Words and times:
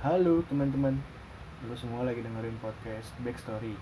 Halo 0.00 0.40
teman-teman, 0.48 0.96
lu 1.68 1.76
semua 1.76 2.08
lagi 2.08 2.24
dengerin 2.24 2.56
podcast 2.64 3.12
Backstory. 3.20 3.76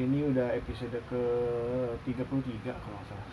Ini 0.00 0.32
udah 0.32 0.48
episode 0.56 0.96
ke 1.12 1.24
33 2.08 2.72
kalau 2.80 2.96
nggak 2.96 3.04
salah. 3.12 3.28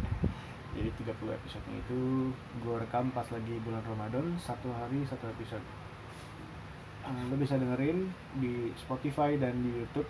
Jadi 0.72 0.88
30 0.96 1.12
episode 1.12 1.66
itu 1.76 2.32
gue 2.64 2.76
rekam 2.80 3.12
pas 3.12 3.28
lagi 3.28 3.60
bulan 3.60 3.84
Ramadan 3.84 4.32
Satu 4.40 4.72
hari 4.72 5.04
satu 5.04 5.28
episode. 5.28 5.60
Uh, 7.04 7.20
Lu 7.28 7.36
bisa 7.36 7.60
dengerin 7.60 8.08
di 8.40 8.72
Spotify 8.80 9.36
dan 9.36 9.60
di 9.60 9.76
Youtube. 9.76 10.08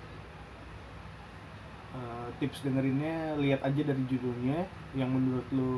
Uh, 1.91 2.31
Tips 2.39 2.63
dengerinnya 2.63 3.35
lihat 3.35 3.67
aja 3.67 3.83
dari 3.83 4.03
judulnya. 4.07 4.71
Yang 4.95 5.11
menurut 5.11 5.47
lu 5.51 5.75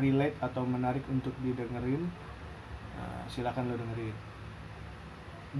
relate 0.00 0.40
atau 0.40 0.64
menarik 0.64 1.04
untuk 1.12 1.36
didengerin 1.44 2.08
uh, 2.98 3.22
silakan 3.30 3.70
lo 3.70 3.78
dengerin. 3.78 4.16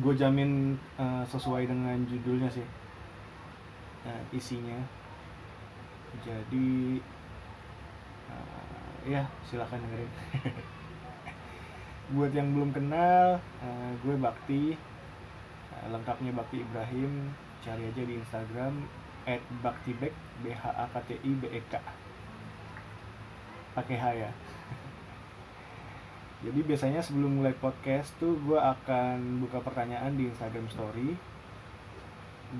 Gue 0.03 0.13
jamin 0.19 0.77
uh, 0.99 1.25
sesuai 1.25 1.71
dengan 1.71 1.97
judulnya 2.05 2.51
sih. 2.51 2.67
Uh, 4.05 4.23
isinya. 4.35 4.79
Jadi 6.27 6.99
uh, 8.29 8.93
ya 9.07 9.23
silakan 9.47 9.81
dengerin. 9.87 10.13
Buat 12.19 12.33
yang 12.33 12.53
belum 12.57 12.75
kenal 12.75 13.39
uh, 13.63 13.91
gue 14.03 14.15
Bakti. 14.19 14.75
Uh, 15.73 15.87
lengkapnya 15.95 16.35
Bakti 16.35 16.61
Ibrahim. 16.61 17.31
Cari 17.63 17.87
aja 17.87 18.03
di 18.03 18.15
Instagram 18.19 18.75
at 19.29 19.45
baktibek 19.61 20.15
b 20.41 20.49
h 20.57 20.65
a 20.73 20.87
k 20.89 20.97
t 21.05 21.11
i 21.21 21.33
b 21.37 21.43
e 21.53 21.61
k. 21.69 21.75
Pakai 23.77 23.99
H 24.01 24.05
ya 24.17 24.31
jadi 26.39 26.61
biasanya 26.63 27.03
sebelum 27.03 27.43
mulai 27.43 27.51
podcast 27.59 28.15
tuh 28.23 28.39
gue 28.47 28.55
akan 28.55 29.43
buka 29.43 29.59
pertanyaan 29.59 30.15
di 30.15 30.31
Instagram 30.31 30.71
Story 30.71 31.19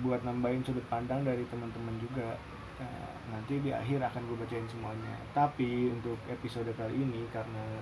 buat 0.03 0.27
nambahin 0.27 0.67
sudut 0.67 0.83
pandang 0.91 1.23
dari 1.23 1.47
teman-teman 1.47 1.95
juga. 2.03 2.35
Nah, 2.83 3.11
nanti 3.31 3.63
di 3.63 3.71
akhir 3.71 4.03
akan 4.03 4.23
gue 4.27 4.37
bacain 4.43 4.67
semuanya. 4.67 5.15
Tapi 5.31 5.95
untuk 5.95 6.19
episode 6.27 6.69
kali 6.75 6.95
ini 6.99 7.23
karena 7.31 7.79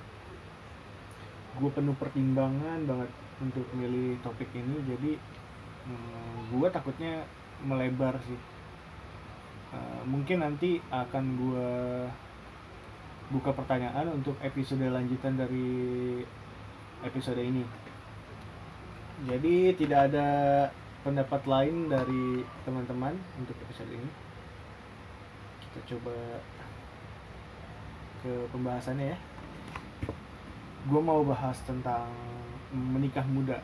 gue 1.57 1.71
penuh 1.73 1.97
pertimbangan 1.97 2.85
banget 2.85 3.11
untuk 3.41 3.65
milih 3.73 4.21
topik 4.21 4.53
ini 4.53 4.77
jadi 4.85 5.17
hmm, 5.89 6.61
gue 6.61 6.69
takutnya 6.69 7.25
melebar 7.65 8.21
sih. 8.29 8.41
Uh, 9.73 10.05
mungkin 10.05 10.45
nanti 10.45 10.77
akan 10.93 11.25
gue 11.41 11.73
buka 13.27 13.51
pertanyaan 13.51 14.07
untuk 14.15 14.39
episode 14.39 14.87
lanjutan 14.87 15.35
dari 15.35 16.23
episode 17.03 17.43
ini. 17.43 17.67
Jadi 19.27 19.75
tidak 19.75 20.13
ada 20.13 20.29
pendapat 21.03 21.43
lain 21.47 21.91
dari 21.91 22.47
teman-teman 22.63 23.15
untuk 23.41 23.57
episode 23.67 23.91
ini. 23.91 24.11
Kita 25.63 25.79
coba 25.95 26.15
ke 28.23 28.33
pembahasannya 28.55 29.15
ya. 29.15 29.19
Gue 30.87 31.03
mau 31.03 31.27
bahas 31.27 31.59
tentang 31.67 32.07
menikah 32.71 33.27
muda. 33.27 33.59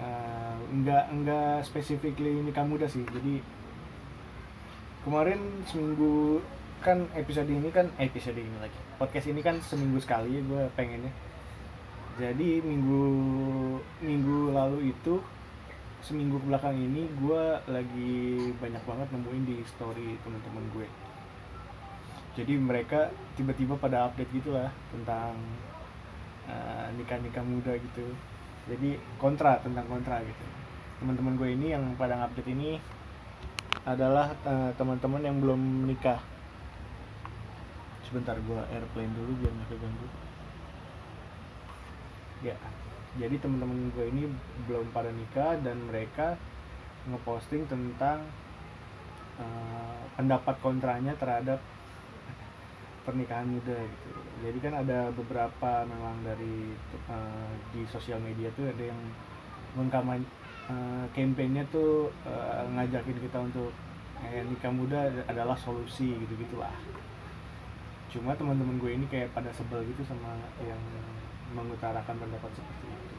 uh, 0.00 0.56
enggak 0.74 1.04
enggak 1.12 1.68
specifically 1.68 2.40
nikah 2.40 2.64
muda 2.64 2.88
sih. 2.88 3.04
Jadi 3.08 3.44
kemarin 5.04 5.40
seminggu 5.68 6.40
kan 6.84 7.08
episode 7.16 7.48
ini 7.48 7.72
kan 7.72 7.88
episode 7.96 8.36
ini 8.36 8.60
lagi. 8.60 8.76
Podcast 9.00 9.32
ini 9.32 9.40
kan 9.40 9.56
seminggu 9.64 9.96
sekali 10.04 10.36
gue 10.44 10.68
pengennya. 10.76 11.08
Jadi 12.20 12.60
minggu 12.60 13.04
minggu 14.04 14.52
lalu 14.52 14.92
itu 14.92 15.16
seminggu 16.04 16.36
belakang 16.44 16.76
ini 16.76 17.08
gue 17.16 17.42
lagi 17.72 18.12
banyak 18.60 18.84
banget 18.84 19.08
nemuin 19.16 19.44
di 19.48 19.56
story 19.64 20.20
teman-teman 20.20 20.64
gue. 20.76 20.86
Jadi 22.36 22.52
mereka 22.60 23.08
tiba-tiba 23.40 23.80
pada 23.80 24.04
update 24.04 24.36
gitulah 24.36 24.68
tentang 24.92 25.32
uh, 26.44 26.92
nikah-nikah 27.00 27.40
muda 27.40 27.80
gitu. 27.80 28.12
Jadi 28.68 29.00
kontra 29.16 29.56
tentang 29.64 29.88
kontra 29.88 30.20
gitu. 30.20 30.46
Teman-teman 31.00 31.40
gue 31.40 31.48
ini 31.48 31.72
yang 31.72 31.96
pada 31.96 32.28
update 32.28 32.52
ini 32.52 32.76
adalah 33.88 34.36
uh, 34.44 34.68
teman-teman 34.76 35.24
yang 35.24 35.40
belum 35.40 35.88
menikah 35.88 36.33
sebentar 38.14 38.38
gua 38.46 38.62
airplane 38.70 39.10
dulu 39.10 39.42
biar 39.42 39.50
nggak 39.50 39.68
keganggu. 39.74 40.08
Ya 42.46 42.54
jadi 43.14 43.38
teman-teman 43.38 43.94
gue 43.94 44.06
ini 44.10 44.26
belum 44.66 44.90
pada 44.90 45.10
nikah 45.14 45.54
dan 45.62 45.78
mereka 45.86 46.34
ngeposting 47.06 47.62
tentang 47.70 48.26
uh, 49.38 50.02
pendapat 50.18 50.58
kontranya 50.58 51.14
terhadap 51.14 51.62
pernikahan 53.06 53.46
muda 53.46 53.78
gitu. 53.78 54.10
Jadi 54.42 54.58
kan 54.58 54.74
ada 54.82 55.14
beberapa 55.14 55.86
memang 55.86 56.26
dari 56.26 56.74
uh, 57.06 57.50
di 57.70 57.86
sosial 57.86 58.18
media 58.18 58.50
tuh 58.58 58.66
ada 58.66 58.82
yang 58.82 59.00
mengkampanyekan 59.78 60.30
uh, 60.70 61.06
kampanyenya 61.14 61.62
tuh 61.70 62.10
uh, 62.26 62.66
ngajakin 62.74 63.18
kita 63.20 63.38
untuk 63.42 63.70
eh, 64.26 64.42
nikah 64.46 64.72
muda 64.74 65.10
adalah 65.28 65.54
solusi 65.58 66.14
gitu 66.14 66.34
gitulah 66.38 66.72
cuma 68.14 68.30
teman-teman 68.38 68.78
gue 68.78 68.94
ini 68.94 69.06
kayak 69.10 69.34
pada 69.34 69.50
sebel 69.50 69.82
gitu 69.90 70.06
sama 70.06 70.38
yang 70.62 70.78
mengutarakan 71.50 72.14
pendapat 72.14 72.50
seperti 72.54 72.86
itu. 72.86 73.18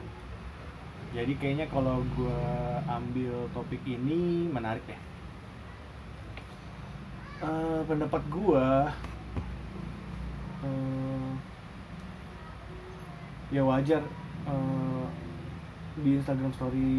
Jadi 1.11 1.33
kayaknya 1.35 1.67
kalau 1.67 1.99
gue 2.15 2.39
ambil 2.87 3.51
topik 3.51 3.83
ini 3.83 4.47
menarik 4.47 4.79
deh. 4.87 5.01
Uh, 7.43 7.83
pendapat 7.83 8.23
gue 8.31 8.67
uh, 10.63 11.31
ya 13.51 13.61
wajar 13.67 14.01
uh, 14.47 15.04
di 15.95 16.19
Instagram 16.19 16.51
Story 16.51 16.91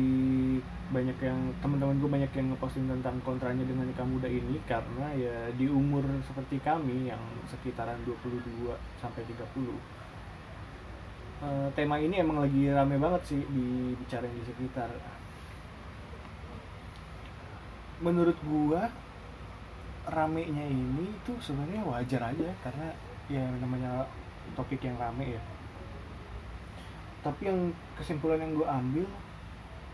banyak 0.89 1.19
yang 1.21 1.39
teman-teman 1.61 2.01
gue 2.01 2.09
banyak 2.09 2.33
yang 2.33 2.47
ngeposting 2.55 2.89
tentang 2.89 3.21
kontranya 3.21 3.61
dengan 3.67 3.85
nikah 3.85 4.09
muda 4.09 4.25
ini 4.25 4.57
karena 4.65 5.13
ya 5.13 5.53
di 5.53 5.69
umur 5.69 6.01
seperti 6.25 6.57
kami 6.65 7.13
yang 7.13 7.21
sekitaran 7.45 8.01
22 8.09 8.73
sampai 8.97 9.21
30 9.29 9.97
uh, 11.43 11.69
tema 11.77 12.01
ini 12.01 12.23
emang 12.23 12.41
lagi 12.41 12.73
rame 12.73 12.97
banget 12.97 13.37
sih 13.37 13.43
dibicarain 13.45 14.33
di 14.33 14.45
sekitar. 14.47 14.89
Menurut 18.01 18.37
gua 18.45 18.89
ramenya 20.07 20.65
ini 20.65 21.17
tuh 21.27 21.37
sebenarnya 21.43 21.83
wajar 21.83 22.31
aja 22.31 22.51
karena 22.63 22.89
ya 23.27 23.43
namanya 23.59 24.07
topik 24.55 24.79
yang 24.79 24.95
rame 24.95 25.35
ya 25.35 25.43
tapi 27.27 27.51
yang 27.51 27.75
kesimpulan 27.99 28.39
yang 28.39 28.55
gue 28.55 28.69
ambil 28.71 29.07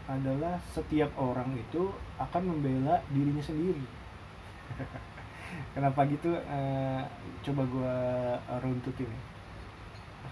adalah 0.04 0.60
setiap 0.76 1.08
orang 1.16 1.56
itu 1.56 1.88
akan 2.20 2.42
membela 2.44 3.00
dirinya 3.08 3.40
sendiri. 3.40 3.80
Kenapa 5.72 6.04
gitu? 6.12 6.28
Uh, 6.28 7.00
coba 7.40 7.64
gue 7.64 7.96
runtutin 8.60 9.08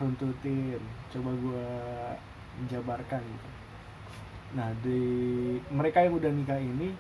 runtutin 0.01 0.81
coba 1.13 1.31
gue 1.37 1.67
jabarkan 2.73 3.21
gitu. 3.21 3.49
Nah 4.57 4.73
di 4.81 5.01
mereka 5.69 6.01
yang 6.01 6.17
udah 6.17 6.33
nikah 6.33 6.57
ini 6.57 6.97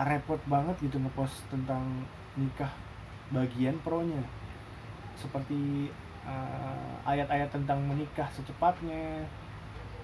repot 0.00 0.40
banget 0.48 0.80
gitu 0.80 0.96
ngepost 0.96 1.44
tentang 1.52 2.08
nikah 2.40 2.72
bagian 3.32 3.76
pronya. 3.84 4.24
Seperti 5.20 5.92
ayat-ayat 7.08 7.48
uh, 7.50 7.54
tentang 7.54 7.80
menikah 7.84 8.28
secepatnya 8.32 9.24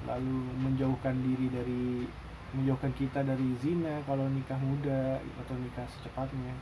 lalu 0.07 0.39
menjauhkan 0.63 1.19
diri 1.19 1.47
dari 1.51 2.07
menjauhkan 2.55 2.95
kita 2.95 3.27
dari 3.27 3.53
zina 3.59 4.01
kalau 4.07 4.25
nikah 4.31 4.57
muda 4.57 5.19
atau 5.45 5.55
nikah 5.59 5.85
secepatnya. 5.99 6.55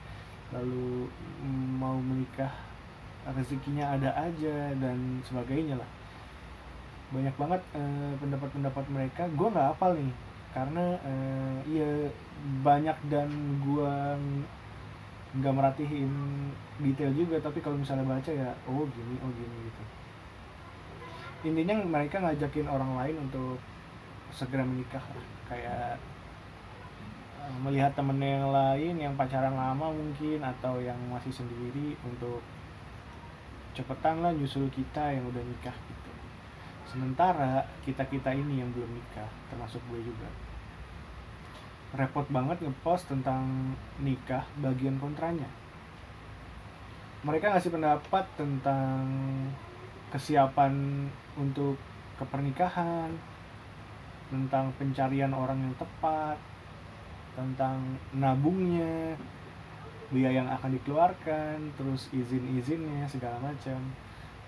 Lalu 0.50 1.08
mau 1.76 1.98
menikah 1.98 2.50
rezekinya 3.24 3.94
ada 3.94 4.10
aja 4.16 4.72
dan 4.80 5.20
sebagainya 5.24 5.78
lah. 5.78 5.90
Banyak 7.12 7.34
banget 7.36 7.62
pendapat-pendapat 8.18 8.84
uh, 8.88 8.92
mereka. 8.92 9.22
Gue 9.36 9.48
nggak 9.52 9.70
hafal 9.76 9.94
nih 9.94 10.12
karena 10.54 10.94
uh, 11.02 11.58
iya 11.66 12.08
banyak 12.62 12.94
dan 13.10 13.28
gue 13.58 13.94
nggak 15.34 15.50
merhatiin 15.50 16.10
detail 16.78 17.10
juga 17.10 17.42
tapi 17.42 17.58
kalau 17.58 17.74
misalnya 17.74 18.06
baca 18.06 18.30
ya 18.30 18.54
oh 18.70 18.86
gini 18.86 19.14
oh 19.18 19.30
gini 19.34 19.56
gitu. 19.66 19.82
Intinya 21.50 21.74
mereka 21.82 22.22
ngajakin 22.22 22.70
orang 22.70 22.94
lain 22.96 23.16
untuk 23.28 23.58
segera 24.30 24.62
menikah 24.62 25.02
kayak 25.50 25.98
melihat 27.60 27.92
temennya 27.92 28.40
yang 28.40 28.48
lain 28.48 28.94
yang 28.96 29.14
pacaran 29.18 29.52
lama 29.52 29.92
mungkin 29.92 30.40
atau 30.40 30.80
yang 30.80 30.96
masih 31.12 31.34
sendiri 31.34 31.92
untuk 32.06 32.40
cepetan 33.74 34.22
lah 34.22 34.32
nyusul 34.32 34.70
kita 34.70 35.12
yang 35.12 35.26
udah 35.28 35.42
nikah 35.42 35.74
gitu. 35.74 36.12
Sementara 36.88 37.66
kita 37.82 38.06
kita 38.06 38.30
ini 38.32 38.62
yang 38.62 38.70
belum 38.70 38.88
nikah 38.88 39.28
termasuk 39.50 39.82
gue 39.90 40.00
juga 40.00 40.43
repot 41.94 42.26
banget 42.30 42.58
ngepost 42.62 43.06
tentang 43.06 43.74
nikah 44.02 44.42
bagian 44.58 44.98
kontranya. 44.98 45.46
Mereka 47.24 47.54
ngasih 47.54 47.72
pendapat 47.72 48.24
tentang 48.36 49.00
kesiapan 50.12 51.06
untuk 51.40 51.78
kepernikahan 52.20 53.10
tentang 54.28 54.70
pencarian 54.78 55.32
orang 55.34 55.58
yang 55.58 55.74
tepat 55.78 56.38
tentang 57.34 57.98
nabungnya 58.14 59.18
biaya 60.14 60.42
yang 60.42 60.48
akan 60.50 60.70
dikeluarkan 60.78 61.56
terus 61.74 62.06
izin-izinnya 62.14 63.06
segala 63.10 63.50
macam. 63.50 63.80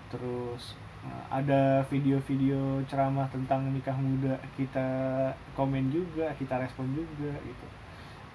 Terus 0.07 0.79
ada 1.27 1.83
video-video 1.91 2.83
ceramah 2.87 3.27
tentang 3.27 3.67
nikah 3.71 3.95
muda 3.95 4.39
kita 4.55 4.87
komen 5.55 5.91
juga 5.91 6.31
kita 6.39 6.59
respon 6.59 6.87
juga 6.95 7.35
gitu. 7.43 7.67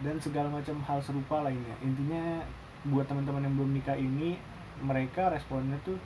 Dan 0.02 0.20
segala 0.20 0.50
macam 0.50 0.76
hal 0.84 0.98
serupa 1.00 1.40
lainnya. 1.40 1.76
Intinya 1.80 2.44
buat 2.88 3.06
teman-teman 3.06 3.46
yang 3.46 3.54
belum 3.54 3.72
nikah 3.78 3.96
ini 3.96 4.36
mereka 4.82 5.30
responnya 5.30 5.78
tuh 5.86 5.96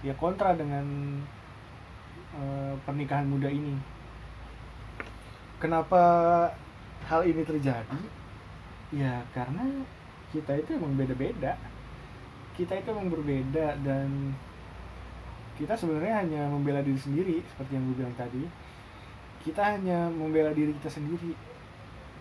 ya 0.00 0.14
kontra 0.16 0.56
dengan 0.56 0.86
uh, 2.34 2.74
pernikahan 2.82 3.28
muda 3.28 3.50
ini. 3.50 3.76
Kenapa 5.58 6.02
hal 7.10 7.26
ini 7.26 7.42
terjadi? 7.42 7.98
Ya 8.94 9.22
karena 9.34 9.84
kita 10.30 10.56
itu 10.56 10.78
emang 10.78 10.94
beda-beda. 10.94 11.58
Kita 12.54 12.74
itu 12.78 12.88
emang 12.90 13.10
berbeda 13.10 13.78
dan 13.86 14.34
kita 15.58 15.74
sebenarnya 15.74 16.22
hanya 16.22 16.42
membela 16.46 16.78
diri 16.78 16.94
sendiri 16.94 17.42
seperti 17.42 17.74
yang 17.74 17.82
gue 17.90 17.96
bilang 17.98 18.14
tadi. 18.14 18.46
Kita 19.42 19.74
hanya 19.74 20.06
membela 20.06 20.54
diri 20.54 20.70
kita 20.78 20.86
sendiri. 20.86 21.34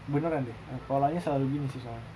Beneran 0.09 0.41
deh 0.41 0.57
polanya 0.89 1.21
selalu 1.21 1.53
gini 1.53 1.67
sih 1.69 1.77
soalnya. 1.85 2.09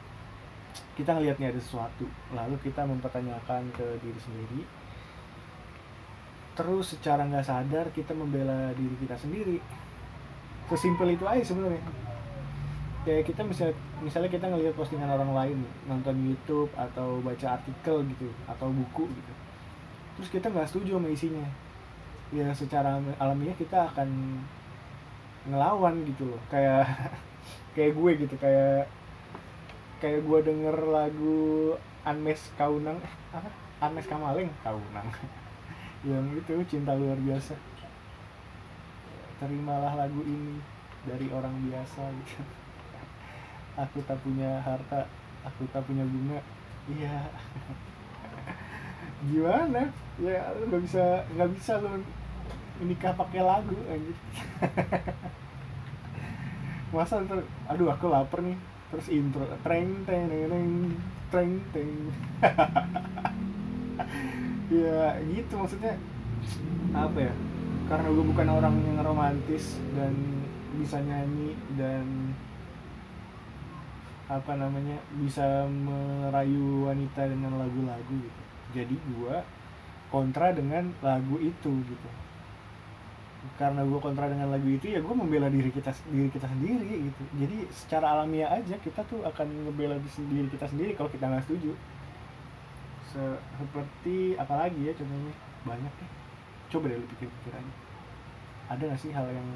Kita 0.98 1.14
ngelihatnya 1.14 1.54
ada 1.54 1.62
sesuatu 1.62 2.10
lalu 2.34 2.58
kita 2.66 2.82
mempertanyakan 2.90 3.70
ke 3.70 3.86
diri 4.02 4.18
sendiri. 4.18 4.62
Terus 6.58 6.98
secara 6.98 7.22
nggak 7.30 7.46
sadar 7.46 7.86
kita 7.94 8.18
membela 8.18 8.74
diri 8.74 8.98
kita 8.98 9.14
sendiri. 9.14 9.62
Sesimpel 10.74 11.14
itu 11.14 11.28
aja 11.30 11.44
sebenarnya. 11.46 11.84
Kayak 13.06 13.30
kita 13.30 13.42
misalnya 13.46 13.76
misalnya 14.02 14.30
kita 14.34 14.46
ngelihat 14.50 14.74
postingan 14.74 15.10
orang 15.10 15.32
lain 15.38 15.58
nonton 15.86 16.18
YouTube 16.18 16.72
atau 16.74 17.22
baca 17.22 17.62
artikel 17.62 18.02
gitu 18.10 18.30
atau 18.50 18.74
buku 18.74 19.06
gitu 19.06 19.41
terus 20.18 20.30
kita 20.32 20.48
nggak 20.52 20.68
setuju 20.68 21.00
sama 21.00 21.10
isinya. 21.12 21.48
Ya 22.32 22.48
secara 22.56 23.00
alamiah 23.20 23.56
kita 23.56 23.92
akan 23.92 24.40
ngelawan 25.48 26.04
gitu 26.08 26.32
loh. 26.32 26.42
Kayak 26.48 26.88
kayak 27.76 27.92
gue 27.96 28.12
gitu 28.28 28.36
kayak 28.40 28.88
kayak 30.02 30.22
gue 30.26 30.40
denger 30.42 30.76
lagu 30.90 31.40
Anmes 32.02 32.42
Kaunang 32.58 32.98
eh, 33.00 33.14
apa? 33.36 33.50
Anmes 33.82 34.08
Kamaling? 34.10 34.50
Kaunang. 34.66 35.08
Yang 36.10 36.42
itu 36.42 36.54
cinta 36.78 36.98
luar 36.98 37.18
biasa. 37.22 37.54
Terimalah 39.38 39.94
lagu 39.98 40.22
ini 40.26 40.58
dari 41.06 41.30
orang 41.30 41.54
biasa 41.70 42.02
gitu. 42.10 42.42
Aku 43.86 44.02
tak 44.06 44.18
punya 44.22 44.62
harta 44.62 45.06
aku 45.42 45.66
tak 45.74 45.82
punya 45.90 46.06
bunga. 46.06 46.38
Iya 46.90 47.30
gimana? 49.30 49.82
Ya 50.22 50.54
nggak 50.70 50.82
bisa 50.86 51.26
nggak 51.38 51.50
bisa 51.58 51.82
lo 51.82 51.90
nikah 52.82 53.14
pakai 53.14 53.46
lagu 53.46 53.78
anjir 53.86 54.18
masa 56.92 57.22
ntar 57.22 57.46
aduh 57.70 57.94
aku 57.94 58.10
lapar 58.10 58.42
nih. 58.42 58.58
Terus 58.92 59.08
intro 59.08 59.48
treng 59.64 60.04
teng 60.04 60.28
teng 60.28 60.92
treng 61.32 61.52
teng 61.72 61.92
ya 64.74 65.16
gitu 65.32 65.54
maksudnya. 65.56 65.96
Apa 66.92 67.32
ya? 67.32 67.34
Karena 67.88 68.08
gue 68.08 68.24
bukan 68.24 68.48
orang 68.52 68.76
yang 68.84 69.00
romantis 69.04 69.80
dan 69.96 70.16
bisa 70.76 71.00
nyanyi 71.04 71.56
dan 71.76 72.32
apa 74.32 74.56
namanya 74.56 74.96
bisa 75.20 75.68
merayu 75.68 76.88
wanita 76.88 77.28
dengan 77.28 77.60
lagu-lagu 77.60 78.16
gitu 78.16 78.41
jadi 78.72 78.96
gue 78.96 79.36
kontra 80.12 80.52
dengan 80.52 80.92
lagu 81.00 81.40
itu 81.40 81.72
gitu. 81.88 82.10
Karena 83.58 83.82
gue 83.82 83.98
kontra 83.98 84.30
dengan 84.30 84.54
lagu 84.54 84.70
itu 84.70 84.92
ya 84.92 85.00
gue 85.02 85.16
membela 85.16 85.50
diri 85.50 85.72
kita 85.72 85.90
diri 86.12 86.30
kita 86.30 86.46
sendiri 86.46 87.10
gitu. 87.10 87.22
Jadi 87.40 87.58
secara 87.72 88.20
alamiah 88.20 88.52
aja 88.52 88.76
kita 88.78 89.02
tuh 89.08 89.24
akan 89.26 89.48
ngebela 89.68 89.98
diri 90.00 90.52
kita 90.52 90.68
sendiri 90.68 90.92
kalau 90.94 91.10
kita 91.10 91.26
nggak 91.26 91.48
setuju. 91.48 91.74
Se 93.12 93.24
seperti 93.58 94.36
apalagi 94.36 94.92
ya 94.92 94.94
contohnya? 94.94 95.34
Banyak 95.66 95.94
deh. 95.96 96.10
Coba 96.70 96.92
deh 96.92 96.98
lu 97.00 97.08
pikir-pikir 97.18 97.54
aja. 97.56 97.74
Ada 98.72 98.84
gak 98.88 99.02
sih 99.04 99.12
hal 99.12 99.28
yang 99.28 99.48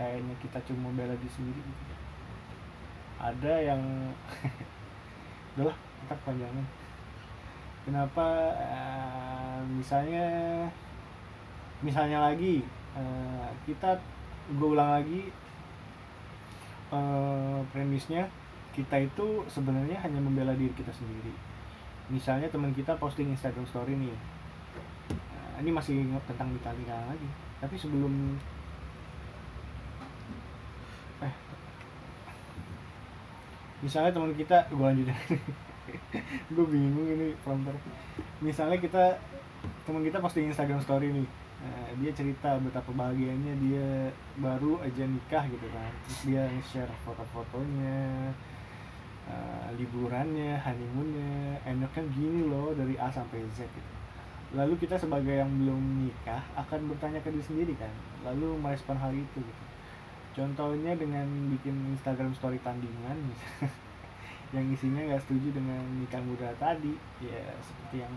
kayaknya 0.00 0.32
kita 0.40 0.56
cuma 0.64 0.88
membela 0.88 1.12
diri 1.18 1.32
sendiri 1.34 1.60
gitu? 1.60 1.94
Ada 3.20 3.54
yang 3.60 3.82
udahlah 5.52 5.76
kita 5.76 6.14
kepanjangan 6.16 6.64
kenapa 7.82 8.54
uh, 8.58 9.58
misalnya 9.66 10.26
misalnya 11.82 12.30
lagi 12.30 12.62
uh, 12.94 13.46
kita 13.66 13.98
gue 14.54 14.68
ulang 14.68 15.02
lagi 15.02 15.30
uh, 16.94 17.58
premisnya 17.74 18.30
kita 18.72 18.96
itu 19.02 19.44
sebenarnya 19.50 20.00
hanya 20.00 20.16
membela 20.16 20.56
diri 20.56 20.72
kita 20.72 20.88
sendiri. 20.88 21.34
Misalnya 22.08 22.48
teman 22.48 22.72
kita 22.72 22.96
posting 22.96 23.28
Instagram 23.28 23.68
story 23.68 23.92
nih. 24.00 24.16
Uh, 25.12 25.60
ini 25.60 25.70
masih 25.70 26.08
tentang 26.24 26.48
nikah 26.48 26.72
nikah 26.72 27.04
lagi. 27.04 27.28
Tapi 27.60 27.76
sebelum 27.76 28.40
misalnya 33.82 34.14
teman 34.14 34.30
kita 34.38 34.62
gue 34.70 34.78
lanjutin 34.78 35.18
gue 36.54 36.66
bingung 36.68 37.08
ini 37.08 37.32
prompter 37.40 37.72
misalnya 38.42 38.76
kita 38.76 39.16
teman 39.86 40.02
kita 40.02 40.18
posting 40.22 40.50
Instagram 40.50 40.80
story 40.82 41.10
nih. 41.14 41.28
Nah, 41.62 41.88
dia 42.02 42.10
cerita 42.10 42.58
betapa 42.58 42.90
bahagianya 42.90 43.54
dia 43.62 44.10
baru 44.42 44.82
aja 44.82 45.06
nikah 45.06 45.46
gitu 45.46 45.66
kan. 45.70 45.92
Terus 46.06 46.20
dia 46.26 46.42
share 46.66 46.90
foto-fotonya 47.06 48.30
uh, 49.30 49.68
liburannya 49.78 50.58
honeymoonnya. 50.58 51.62
Enaknya 51.62 52.02
gini 52.10 52.50
loh 52.50 52.74
dari 52.74 52.98
A 52.98 53.06
sampai 53.10 53.46
Z 53.54 53.62
gitu. 53.62 53.92
Lalu 54.52 54.74
kita 54.82 54.98
sebagai 54.98 55.38
yang 55.38 55.48
belum 55.48 56.02
nikah 56.02 56.42
akan 56.58 56.90
bertanya 56.90 57.22
ke 57.22 57.30
diri 57.30 57.46
sendiri 57.46 57.74
kan. 57.78 57.94
Lalu 58.26 58.58
merespon 58.58 58.98
hal 58.98 59.14
itu 59.14 59.38
gitu. 59.38 59.64
Contohnya 60.32 60.96
dengan 60.98 61.28
bikin 61.52 61.94
Instagram 61.94 62.34
story 62.34 62.58
tandingan 62.64 63.18
yang 64.52 64.68
isinya 64.68 65.00
nggak 65.08 65.22
setuju 65.24 65.48
dengan 65.56 65.80
nikah 65.96 66.20
muda 66.20 66.52
tadi. 66.60 66.92
Ya 67.24 67.40
seperti 67.64 68.04
yang 68.04 68.14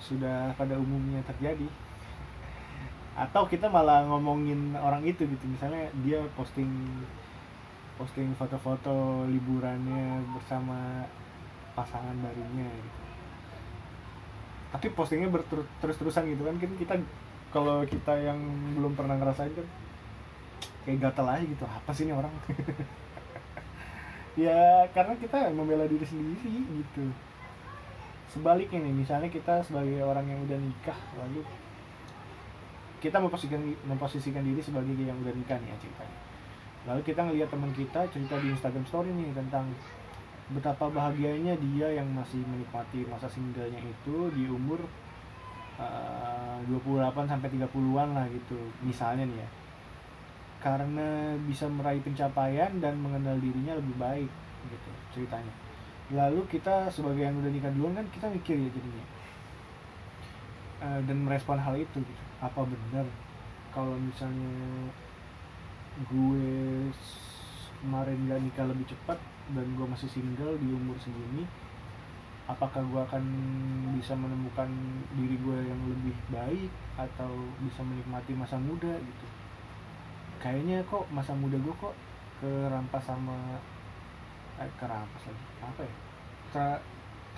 sudah 0.00 0.52
pada 0.56 0.76
umumnya 0.76 1.24
terjadi. 1.24 1.68
Atau 3.16 3.48
kita 3.48 3.68
malah 3.72 4.04
ngomongin 4.04 4.76
orang 4.76 5.04
itu 5.08 5.24
gitu. 5.24 5.44
Misalnya 5.48 5.88
dia 6.04 6.20
posting 6.36 6.68
posting 7.96 8.32
foto-foto 8.36 9.28
liburannya 9.28 10.24
bersama 10.36 11.04
pasangan 11.76 12.16
barunya 12.20 12.68
gitu. 12.68 13.00
Tapi 14.70 14.86
postingnya 14.92 15.32
berterus-terusan 15.32 16.28
gitu 16.36 16.44
kan. 16.44 16.56
Kan 16.60 16.72
kita 16.76 16.94
kalau 17.50 17.82
kita 17.88 18.14
yang 18.20 18.38
belum 18.76 18.94
pernah 18.94 19.16
ngerasain 19.16 19.52
kan 19.56 19.66
kayak 20.84 21.08
gatel 21.08 21.26
aja 21.28 21.44
gitu. 21.44 21.64
Apa 21.64 21.90
sih 21.96 22.04
ini 22.04 22.12
orang 22.12 22.32
ya 24.38 24.86
karena 24.94 25.14
kita 25.18 25.50
membela 25.50 25.86
diri 25.86 26.06
sendiri 26.06 26.50
gitu. 26.70 27.04
Sebaliknya 28.30 28.78
nih 28.86 28.94
misalnya 28.94 29.26
kita 29.26 29.62
sebagai 29.66 30.02
orang 30.06 30.26
yang 30.30 30.40
udah 30.46 30.58
nikah 30.58 30.98
lalu 31.18 31.42
kita 33.00 33.16
memposisikan 33.16 33.62
memposisikan 33.88 34.44
diri 34.44 34.60
sebagai 34.60 34.92
yang 34.94 35.16
udah 35.18 35.34
nikah 35.34 35.56
nih 35.58 35.72
ya 35.72 35.76
ceritanya. 35.80 36.18
Lalu 36.88 37.00
kita 37.04 37.20
ngelihat 37.26 37.48
teman 37.52 37.72
kita 37.76 38.00
cerita 38.08 38.34
di 38.40 38.48
Instagram 38.54 38.84
Story 38.88 39.10
nih 39.12 39.34
tentang 39.36 39.68
betapa 40.50 40.90
bahagianya 40.90 41.54
dia 41.62 41.94
yang 41.94 42.10
masih 42.10 42.42
menikmati 42.42 43.06
masa 43.06 43.30
singlenya 43.30 43.78
itu 43.78 44.16
di 44.34 44.50
umur 44.50 44.82
uh, 45.78 46.58
28 46.66 47.30
sampai 47.30 47.48
30-an 47.54 48.08
lah 48.18 48.26
gitu 48.34 48.58
misalnya 48.82 49.30
nih 49.30 49.38
ya 49.38 49.48
karena 50.60 51.36
bisa 51.48 51.64
meraih 51.66 52.04
pencapaian 52.04 52.68
dan 52.78 53.00
mengenal 53.00 53.36
dirinya 53.40 53.76
lebih 53.80 53.96
baik 53.96 54.30
gitu 54.68 54.90
ceritanya. 55.16 55.52
Lalu 56.12 56.44
kita 56.52 56.92
sebagai 56.92 57.24
yang 57.24 57.36
udah 57.40 57.48
nikah 57.48 57.72
duluan 57.72 57.96
kan 57.96 58.06
kita 58.12 58.26
mikir 58.28 58.56
ya 58.60 58.70
jadinya. 58.70 59.06
Uh, 60.80 61.00
dan 61.04 61.16
merespon 61.24 61.60
hal 61.60 61.76
itu 61.76 61.98
gitu. 62.00 62.22
Apa 62.40 62.64
benar 62.64 63.04
kalau 63.72 63.96
misalnya 63.96 64.52
gue 66.08 66.48
kemarin 67.80 68.18
gak 68.28 68.40
nikah 68.44 68.66
lebih 68.68 68.86
cepat 68.88 69.18
dan 69.56 69.66
gue 69.74 69.86
masih 69.88 70.08
single 70.08 70.54
di 70.60 70.68
umur 70.70 70.96
segini 71.00 71.44
apakah 72.50 72.82
gue 72.82 73.00
akan 73.06 73.24
bisa 73.94 74.14
menemukan 74.18 74.66
diri 75.14 75.38
gue 75.38 75.58
yang 75.70 75.80
lebih 75.86 76.16
baik 76.34 76.70
atau 76.98 77.30
bisa 77.62 77.80
menikmati 77.86 78.34
masa 78.34 78.58
muda 78.58 78.90
gitu 78.98 79.26
kayaknya 80.40 80.80
kok 80.88 81.04
masa 81.12 81.36
muda 81.36 81.60
gue 81.60 81.74
kok 81.76 81.94
kerampas 82.40 83.04
sama 83.04 83.36
eh, 84.56 84.72
kerampas 84.80 85.22
lagi 85.28 85.44
apa 85.60 85.82
ya 85.84 85.94
Ter, 86.50 86.82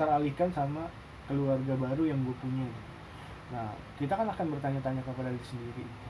teralihkan 0.00 0.48
sama 0.48 0.88
keluarga 1.28 1.76
baru 1.76 2.08
yang 2.08 2.22
gue 2.24 2.36
punya 2.40 2.64
gitu. 2.64 2.90
nah 3.52 3.68
kita 4.00 4.14
kan 4.16 4.24
akan 4.30 4.46
bertanya-tanya 4.56 5.02
kepada 5.04 5.28
diri 5.28 5.44
sendiri 5.44 5.84
gitu. 5.84 6.08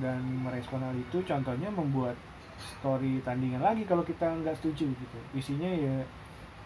dan 0.00 0.22
merespon 0.24 0.80
hal 0.80 0.96
itu 0.96 1.20
contohnya 1.26 1.68
membuat 1.68 2.16
story 2.56 3.20
tandingan 3.26 3.60
lagi 3.60 3.82
kalau 3.84 4.06
kita 4.06 4.24
nggak 4.24 4.56
setuju 4.56 4.88
gitu 4.88 5.18
isinya 5.34 5.68
ya 5.68 6.00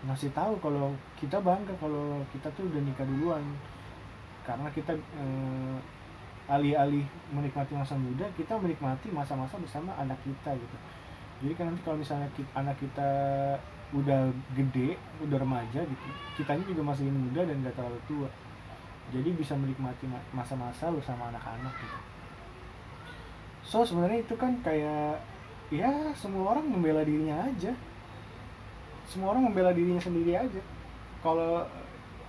ngasih 0.06 0.30
tahu 0.37 0.61
kalau 0.61 0.92
kita 1.16 1.40
bangga 1.40 1.73
kalau 1.80 2.20
kita 2.30 2.52
tuh 2.52 2.68
udah 2.68 2.80
nikah 2.85 3.08
duluan 3.08 3.42
karena 4.44 4.68
kita 4.70 4.92
eh, 4.94 5.76
alih-alih 6.46 7.02
menikmati 7.34 7.74
masa 7.74 7.98
muda 7.98 8.26
kita 8.38 8.54
menikmati 8.54 9.10
masa-masa 9.10 9.58
bersama 9.58 9.90
anak 9.98 10.18
kita 10.22 10.54
gitu. 10.54 10.76
Jadi 11.36 11.52
kan 11.52 11.64
nanti 11.68 11.82
kalau 11.84 11.98
misalnya 12.00 12.30
kita, 12.32 12.50
anak 12.56 12.76
kita 12.80 13.10
udah 13.94 14.34
gede 14.58 14.98
udah 15.22 15.38
remaja 15.38 15.78
gitu 15.78 16.06
kitanya 16.34 16.66
juga 16.66 16.82
masih 16.90 17.06
muda 17.06 17.46
dan 17.46 17.62
gak 17.62 17.74
terlalu 17.78 18.00
tua. 18.10 18.30
Jadi 19.14 19.30
bisa 19.38 19.54
menikmati 19.54 20.10
masa-masa 20.34 20.90
bersama 20.90 21.30
anak-anak 21.30 21.70
gitu. 21.78 21.98
So 23.66 23.86
sebenarnya 23.86 24.22
itu 24.26 24.34
kan 24.34 24.58
kayak 24.62 25.22
ya 25.70 25.90
semua 26.18 26.54
orang 26.54 26.66
membela 26.66 27.02
dirinya 27.06 27.46
aja. 27.46 27.74
Semua 29.06 29.34
orang 29.34 29.50
membela 29.50 29.70
dirinya 29.70 30.02
sendiri 30.02 30.34
aja. 30.34 30.62
Kalau 31.22 31.66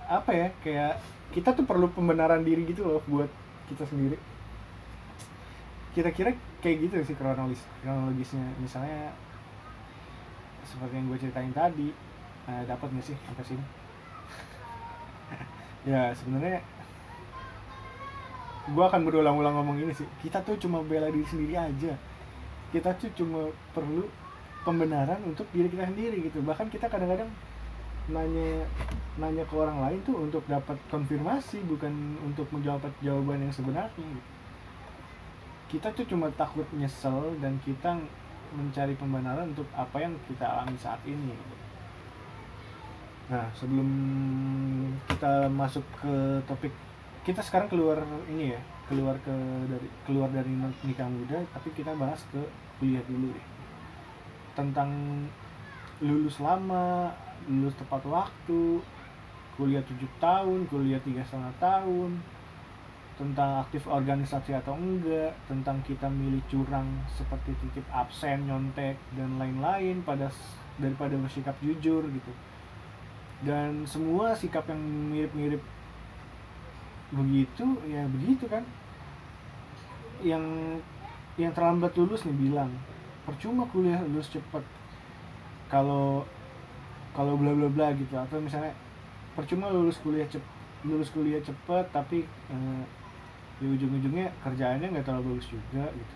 apa 0.06 0.30
ya 0.30 0.48
kayak 0.62 0.94
kita 1.34 1.50
tuh 1.54 1.66
perlu 1.66 1.90
pembenaran 1.90 2.46
diri 2.46 2.62
gitu 2.66 2.86
loh 2.86 3.02
buat 3.10 3.30
kita 3.68 3.84
sendiri. 3.84 4.16
Kira-kira 5.92 6.32
kayak 6.64 6.76
gitu 6.88 6.94
sih 7.12 7.16
kronologis 7.16 7.62
kronologisnya. 7.84 8.44
Misalnya 8.58 9.12
seperti 10.64 10.94
yang 11.00 11.06
gue 11.08 11.18
ceritain 11.20 11.52
tadi 11.52 11.88
uh, 12.48 12.62
dapat 12.64 12.88
nggak 12.92 13.06
sih 13.06 13.16
sampai 13.28 13.44
sini? 13.46 13.64
Ya 15.86 16.12
sebenarnya 16.12 16.60
gue 18.68 18.84
akan 18.84 19.00
berulang-ulang 19.08 19.54
ngomong 19.62 19.76
ini 19.80 19.92
sih. 19.96 20.04
Kita 20.20 20.44
tuh 20.44 20.60
cuma 20.60 20.84
bela 20.84 21.08
diri 21.08 21.24
sendiri 21.24 21.56
aja. 21.56 21.96
Kita 22.68 22.92
tuh 23.00 23.08
cuma 23.16 23.48
perlu 23.72 24.04
pembenaran 24.66 25.16
untuk 25.24 25.48
diri 25.54 25.72
kita 25.72 25.88
sendiri 25.88 26.28
gitu. 26.28 26.44
Bahkan 26.44 26.68
kita 26.68 26.92
kadang-kadang 26.92 27.30
nanya 28.08 28.64
nanya 29.20 29.44
ke 29.44 29.54
orang 29.54 29.78
lain 29.84 30.00
tuh 30.04 30.16
untuk 30.16 30.42
dapat 30.48 30.76
konfirmasi 30.88 31.60
bukan 31.68 32.16
untuk 32.24 32.48
menjawab 32.48 32.88
jawaban 33.04 33.44
yang 33.44 33.54
sebenarnya. 33.54 33.92
Gitu. 33.94 34.22
kita 35.68 35.92
tuh 35.92 36.08
cuma 36.08 36.32
takut 36.32 36.64
nyesel 36.72 37.36
dan 37.44 37.60
kita 37.60 37.92
mencari 38.56 38.96
pembenaran 38.96 39.52
untuk 39.52 39.68
apa 39.76 40.00
yang 40.00 40.16
kita 40.24 40.48
alami 40.48 40.80
saat 40.80 40.96
ini. 41.04 41.36
Nah 43.28 43.44
sebelum 43.52 43.88
kita 45.12 45.52
masuk 45.52 45.84
ke 46.00 46.40
topik 46.48 46.72
kita 47.28 47.44
sekarang 47.44 47.68
keluar 47.68 48.00
ini 48.32 48.56
ya 48.56 48.60
keluar 48.88 49.20
ke 49.20 49.34
dari 49.68 49.88
keluar 50.08 50.32
dari 50.32 50.48
nikah 50.80 51.04
muda 51.04 51.44
tapi 51.52 51.68
kita 51.76 51.92
bahas 51.92 52.24
ke 52.32 52.40
kuliah 52.80 53.04
dulu 53.04 53.28
ya 53.36 53.44
tentang 54.56 54.88
lulus 56.00 56.40
lama 56.40 57.12
lulus 57.46 57.76
tepat 57.78 58.02
waktu 58.08 58.82
kuliah 59.54 59.82
tujuh 59.86 60.10
tahun 60.18 60.66
kuliah 60.70 61.02
tiga 61.02 61.22
setengah 61.22 61.54
tahun 61.58 62.18
tentang 63.18 63.66
aktif 63.66 63.82
organisasi 63.90 64.54
atau 64.54 64.78
enggak 64.78 65.34
tentang 65.50 65.82
kita 65.82 66.06
milih 66.06 66.38
curang 66.46 66.86
seperti 67.10 67.50
titip 67.58 67.82
absen 67.90 68.46
nyontek 68.46 68.94
dan 69.18 69.34
lain-lain 69.42 70.06
pada 70.06 70.30
daripada 70.78 71.18
bersikap 71.18 71.58
jujur 71.58 72.06
gitu. 72.06 72.32
Dan 73.42 73.82
semua 73.90 74.38
sikap 74.38 74.70
yang 74.70 74.78
mirip-mirip 75.10 75.62
begitu 77.10 77.66
ya 77.90 78.06
begitu 78.06 78.46
kan. 78.46 78.62
Yang 80.22 80.46
yang 81.34 81.50
terlambat 81.50 81.98
lulus 81.98 82.22
nih 82.22 82.38
bilang 82.38 82.70
percuma 83.26 83.66
kuliah 83.74 83.98
lulus 84.06 84.30
cepet 84.30 84.62
kalau 85.66 86.22
kalau 87.18 87.34
bla 87.34 87.50
bla 87.50 87.66
bla 87.66 87.90
gitu. 87.98 88.14
Atau 88.14 88.38
misalnya 88.38 88.70
percuma 89.34 89.74
lulus 89.74 89.98
kuliah 89.98 90.30
cep 90.30 90.42
lulus 90.86 91.10
kuliah 91.10 91.42
cepet 91.42 91.90
tapi 91.90 92.22
eh, 92.54 92.82
di 93.58 93.66
ujung-ujungnya 93.66 94.30
kerjaannya 94.46 94.94
nggak 94.94 95.02
terlalu 95.02 95.34
bagus 95.34 95.50
juga 95.50 95.90
gitu. 95.90 96.14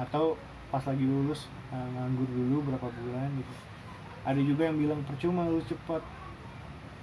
Atau 0.00 0.40
pas 0.72 0.80
lagi 0.80 1.04
lulus 1.04 1.52
eh, 1.68 1.88
nganggur 1.92 2.32
dulu 2.32 2.72
berapa 2.72 2.88
bulan 2.88 3.28
gitu. 3.36 3.54
Ada 4.24 4.40
juga 4.40 4.72
yang 4.72 4.80
bilang 4.80 5.04
percuma 5.04 5.44
lulus 5.44 5.68
cepet. 5.68 6.00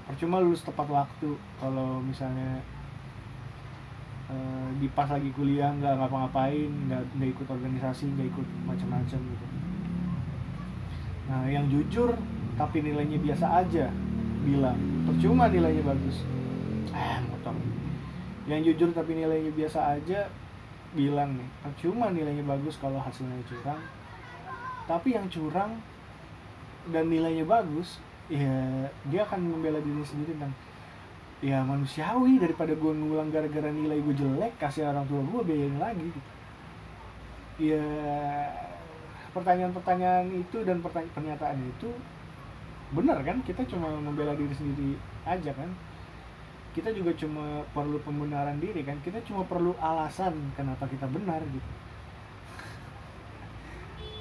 Percuma 0.09 0.41
lulus 0.41 0.65
tepat 0.65 0.89
waktu. 0.89 1.37
Kalau 1.61 2.01
misalnya 2.01 2.65
uh, 4.29 4.69
di 4.77 4.87
pas 4.93 5.09
lagi 5.09 5.29
kuliah 5.33 5.73
nggak 5.73 5.97
ngapa-ngapain 5.97 6.69
nggak 6.89 7.29
ikut 7.33 7.47
organisasi 7.49 8.09
nggak 8.13 8.27
ikut 8.33 8.47
macam-macam 8.65 9.19
gitu. 9.21 9.45
Nah 11.25 11.43
yang 11.49 11.65
jujur 11.69 12.13
tapi 12.55 12.83
nilainya 12.83 13.19
biasa 13.19 13.45
aja 13.63 13.91
bilang. 14.43 14.77
Percuma 15.07 15.51
nilainya 15.51 15.83
bagus. 15.85 16.23
Eh 16.91 17.19
motor. 17.29 17.55
Yang 18.49 18.73
jujur 18.73 18.89
tapi 18.95 19.15
nilainya 19.17 19.51
biasa 19.51 19.79
aja 19.99 20.27
bilang 20.95 21.35
nih. 21.35 21.49
Percuma 21.63 22.11
nilainya 22.11 22.43
bagus 22.43 22.75
kalau 22.79 22.99
hasilnya 22.99 23.43
curang. 23.47 23.81
Tapi 24.85 25.17
yang 25.17 25.27
curang 25.27 25.81
dan 26.93 27.09
nilainya 27.09 27.43
bagus 27.43 27.97
ya 28.25 28.89
dia 29.09 29.21
akan 29.25 29.41
membela 29.41 29.77
diri 29.81 30.01
sendiri 30.01 30.33
dan 30.37 30.49
ya 31.41 31.61
manusiawi 31.61 32.41
daripada 32.41 32.73
gue 32.73 32.91
ngulang 32.93 33.29
gara-gara 33.29 33.69
nilai 33.69 34.01
gue 34.01 34.15
jelek 34.17 34.57
kasih 34.57 34.89
orang 34.89 35.05
tua 35.09 35.21
gue 35.21 35.41
biayain 35.45 35.77
lagi. 35.81 36.09
Gitu 36.09 36.35
ya 37.55 37.83
pertanyaan-pertanyaan 39.31 40.27
itu 40.31 40.57
dan 40.63 40.79
pertanyaan 40.83 41.15
pernyataan 41.15 41.59
itu 41.59 41.89
benar 42.93 43.23
kan? 43.25 43.41
Kita 43.41 43.65
cuma 43.65 43.89
membela 43.97 44.37
diri 44.37 44.53
sendiri 44.53 44.99
aja 45.25 45.51
kan? 45.55 45.69
Kita 46.75 46.91
juga 46.91 47.15
cuma 47.15 47.63
perlu 47.71 47.97
pembenaran 48.03 48.59
diri 48.59 48.83
kan? 48.83 48.99
Kita 49.01 49.23
cuma 49.23 49.47
perlu 49.47 49.73
alasan 49.79 50.53
kenapa 50.53 50.85
kita 50.85 51.07
benar 51.07 51.41
gitu. 51.49 51.71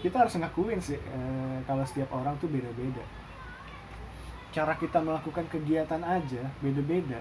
Kita 0.07 0.21
harus 0.21 0.37
ngakuin 0.37 0.81
sih 0.85 1.01
e, 1.01 1.19
kalau 1.65 1.83
setiap 1.89 2.13
orang 2.13 2.37
tuh 2.39 2.49
beda-beda. 2.49 3.03
Cara 4.55 4.77
kita 4.79 5.03
melakukan 5.03 5.49
kegiatan 5.51 6.01
aja 6.05 6.45
beda-beda. 6.63 7.19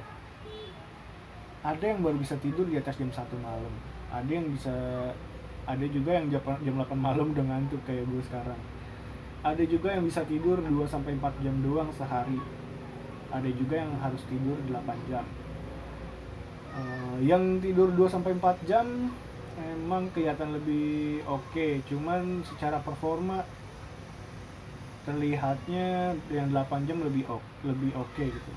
Ada 1.63 1.95
yang 1.95 2.03
baru 2.03 2.19
bisa 2.19 2.35
tidur 2.43 2.67
di 2.67 2.75
atas 2.75 2.99
jam 2.99 3.09
satu 3.09 3.39
malam. 3.39 3.71
Ada 4.11 4.29
yang 4.29 4.51
bisa 4.51 4.75
ada 5.63 5.85
juga 5.87 6.19
yang 6.19 6.27
jam, 6.27 6.43
jam 6.43 6.75
8 6.75 6.91
malam 6.91 7.31
udah 7.31 7.45
ngantuk 7.47 7.79
kayak 7.87 8.03
gue 8.03 8.21
sekarang 8.27 8.59
ada 9.43 9.63
juga 9.67 9.91
yang 9.91 10.07
bisa 10.07 10.23
tidur 10.23 10.55
2 10.63 10.71
sampai 10.87 11.19
4 11.19 11.43
jam 11.43 11.55
doang 11.59 11.91
sehari. 11.91 12.39
Ada 13.27 13.51
juga 13.51 13.75
yang 13.83 13.91
harus 13.99 14.23
tidur 14.31 14.55
8 14.71 15.11
jam. 15.11 15.27
Uh, 16.73 17.19
yang 17.19 17.59
tidur 17.59 17.91
2 17.91 18.07
sampai 18.07 18.39
4 18.39 18.63
jam 18.63 19.11
emang 19.59 20.07
kelihatan 20.15 20.55
lebih 20.55 21.21
oke. 21.27 21.43
Okay. 21.51 21.83
cuman 21.85 22.41
secara 22.47 22.79
performa 22.79 23.43
terlihatnya 25.03 26.15
yang 26.31 26.47
8 26.49 26.87
jam 26.87 27.03
lebih 27.03 27.27
oke 27.27 27.43
lebih 27.67 27.91
oke 27.99 28.07
okay 28.15 28.31
gitu. 28.31 28.51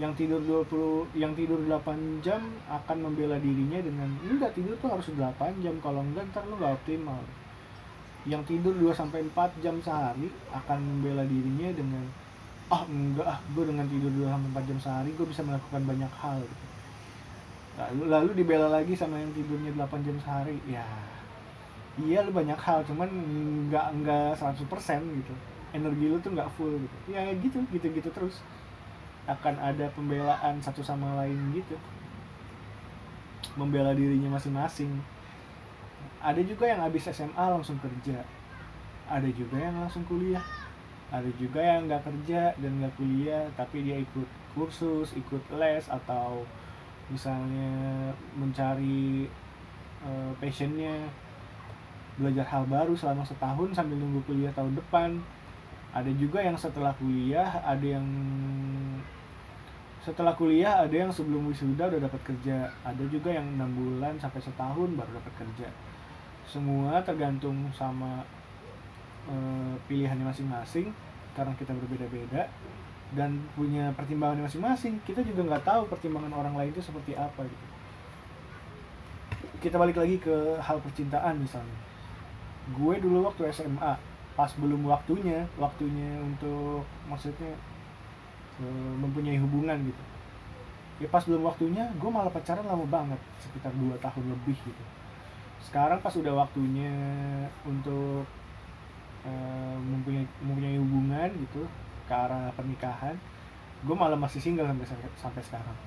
Yang 0.00 0.24
tidur 0.24 0.64
20 0.64 1.12
yang 1.12 1.36
tidur 1.36 1.60
8 1.60 2.24
jam 2.24 2.40
akan 2.72 2.96
membela 3.04 3.36
dirinya 3.36 3.84
dengan 3.84 4.08
lu 4.24 4.40
nggak 4.40 4.56
tidur 4.56 4.80
tuh 4.80 4.96
harus 4.96 5.12
8 5.12 5.60
jam. 5.60 5.76
Kalau 5.84 6.00
enggak 6.00 6.24
ntar 6.32 6.48
lu 6.48 6.56
nggak 6.56 6.80
optimal 6.80 7.20
yang 8.22 8.42
tidur 8.46 8.70
2 8.78 8.94
sampai 8.94 9.26
4 9.26 9.62
jam 9.64 9.74
sehari 9.82 10.30
akan 10.54 10.78
membela 10.78 11.26
dirinya 11.26 11.74
dengan 11.74 12.06
ah 12.70 12.80
oh, 12.80 12.82
enggak 12.86 13.26
ah 13.26 13.38
gue 13.52 13.64
dengan 13.66 13.84
tidur 13.90 14.12
2 14.14 14.30
sampai 14.30 14.48
4 14.62 14.68
jam 14.70 14.78
sehari 14.78 15.10
gue 15.12 15.26
bisa 15.26 15.42
melakukan 15.42 15.82
banyak 15.82 16.12
hal. 16.22 16.40
Lalu 17.72 18.02
lalu 18.06 18.30
dibela 18.38 18.68
lagi 18.70 18.94
sama 18.94 19.18
yang 19.18 19.34
tidurnya 19.34 19.74
8 19.74 20.06
jam 20.06 20.16
sehari. 20.22 20.56
Ya 20.70 20.86
iya 21.98 22.22
lu 22.24 22.32
banyak 22.32 22.56
hal 22.56 22.86
cuman 22.86 23.10
nggak 23.68 23.86
nggak 24.06 24.30
100% 24.38 24.70
gitu. 25.18 25.34
Energi 25.74 26.04
lu 26.06 26.16
tuh 26.22 26.30
nggak 26.30 26.50
full 26.54 26.78
gitu. 26.78 26.96
Ya 27.10 27.26
gitu 27.34 27.58
gitu 27.74 27.86
gitu 27.90 28.08
terus. 28.14 28.38
Akan 29.26 29.58
ada 29.58 29.90
pembelaan 29.98 30.62
satu 30.62 30.86
sama 30.86 31.18
lain 31.26 31.58
gitu. 31.58 31.74
Membela 33.58 33.90
dirinya 33.92 34.38
masing-masing 34.38 35.02
ada 36.22 36.38
juga 36.38 36.70
yang 36.70 36.78
habis 36.86 37.10
SMA 37.10 37.44
langsung 37.50 37.82
kerja. 37.82 38.22
Ada 39.10 39.26
juga 39.34 39.58
yang 39.58 39.74
langsung 39.74 40.06
kuliah. 40.06 40.42
Ada 41.10 41.28
juga 41.34 41.58
yang 41.58 41.90
nggak 41.90 42.06
kerja 42.06 42.54
dan 42.56 42.70
nggak 42.78 42.94
kuliah 42.96 43.44
tapi 43.58 43.84
dia 43.84 44.00
ikut 44.00 44.28
kursus 44.56 45.12
ikut 45.12 45.42
les 45.58 45.84
atau 45.90 46.46
misalnya 47.12 48.08
mencari 48.32 49.28
uh, 50.00 50.32
passionnya 50.40 51.10
belajar 52.16 52.44
hal 52.48 52.64
baru 52.64 52.96
selama 52.96 53.24
setahun 53.26 53.76
sambil 53.76 53.98
nunggu 53.98 54.22
kuliah 54.24 54.54
tahun 54.54 54.78
depan. 54.78 55.18
Ada 55.92 56.08
juga 56.16 56.40
yang 56.40 56.56
setelah 56.56 56.94
kuliah 56.96 57.60
ada 57.66 57.84
yang 57.84 58.06
setelah 60.00 60.32
kuliah 60.38 60.80
ada 60.80 60.94
yang 60.94 61.10
sebelum 61.12 61.50
wisuda 61.50 61.90
udah 61.92 62.00
dapat 62.08 62.22
kerja. 62.24 62.70
Ada 62.86 63.04
juga 63.10 63.34
yang 63.34 63.58
enam 63.58 63.74
bulan 63.74 64.16
sampai 64.16 64.38
setahun 64.40 64.88
baru 64.96 65.18
dapat 65.18 65.34
kerja 65.44 65.68
semua 66.46 67.00
tergantung 67.00 67.70
sama 67.70 68.24
uh, 69.30 69.74
pilihannya 69.86 70.26
masing-masing 70.26 70.90
karena 71.32 71.54
kita 71.56 71.72
berbeda-beda 71.72 72.50
dan 73.12 73.40
punya 73.52 73.92
pertimbangan 73.92 74.44
masing-masing 74.44 74.96
kita 75.04 75.20
juga 75.20 75.44
nggak 75.52 75.64
tahu 75.64 75.82
pertimbangan 75.88 76.32
orang 76.32 76.54
lain 76.56 76.70
itu 76.72 76.82
seperti 76.82 77.12
apa 77.16 77.44
gitu. 77.44 77.66
Kita 79.62 79.78
balik 79.78 80.00
lagi 80.00 80.18
ke 80.18 80.58
hal 80.58 80.82
percintaan 80.82 81.38
misalnya. 81.38 81.78
Gue 82.74 82.98
dulu 82.98 83.30
waktu 83.30 83.46
SMA 83.52 83.94
pas 84.32 84.48
belum 84.56 84.88
waktunya 84.88 85.44
waktunya 85.60 86.16
untuk 86.24 86.88
maksudnya 87.04 87.52
uh, 88.58 88.94
mempunyai 88.96 89.38
hubungan 89.38 89.76
gitu. 89.86 90.02
Ya 91.04 91.08
pas 91.12 91.22
belum 91.22 91.46
waktunya 91.46 91.84
gue 92.00 92.10
malah 92.10 92.32
pacaran 92.32 92.64
lama 92.64 92.84
banget 92.88 93.20
sekitar 93.38 93.70
dua 93.76 93.94
tahun 94.00 94.24
lebih 94.34 94.56
gitu 94.56 94.84
sekarang 95.62 96.02
pas 96.02 96.14
udah 96.14 96.34
waktunya 96.34 96.92
untuk 97.62 98.26
uh, 99.22 99.76
mempunyai 99.78 100.26
mempunyai 100.42 100.76
hubungan 100.78 101.30
gitu 101.38 101.62
ke 102.06 102.12
arah 102.12 102.50
pernikahan 102.58 103.14
gue 103.82 103.96
malah 103.98 104.14
masih 104.14 104.38
single 104.38 104.66
sampai 104.70 104.86
sampai 105.18 105.42
sekarang. 105.42 105.78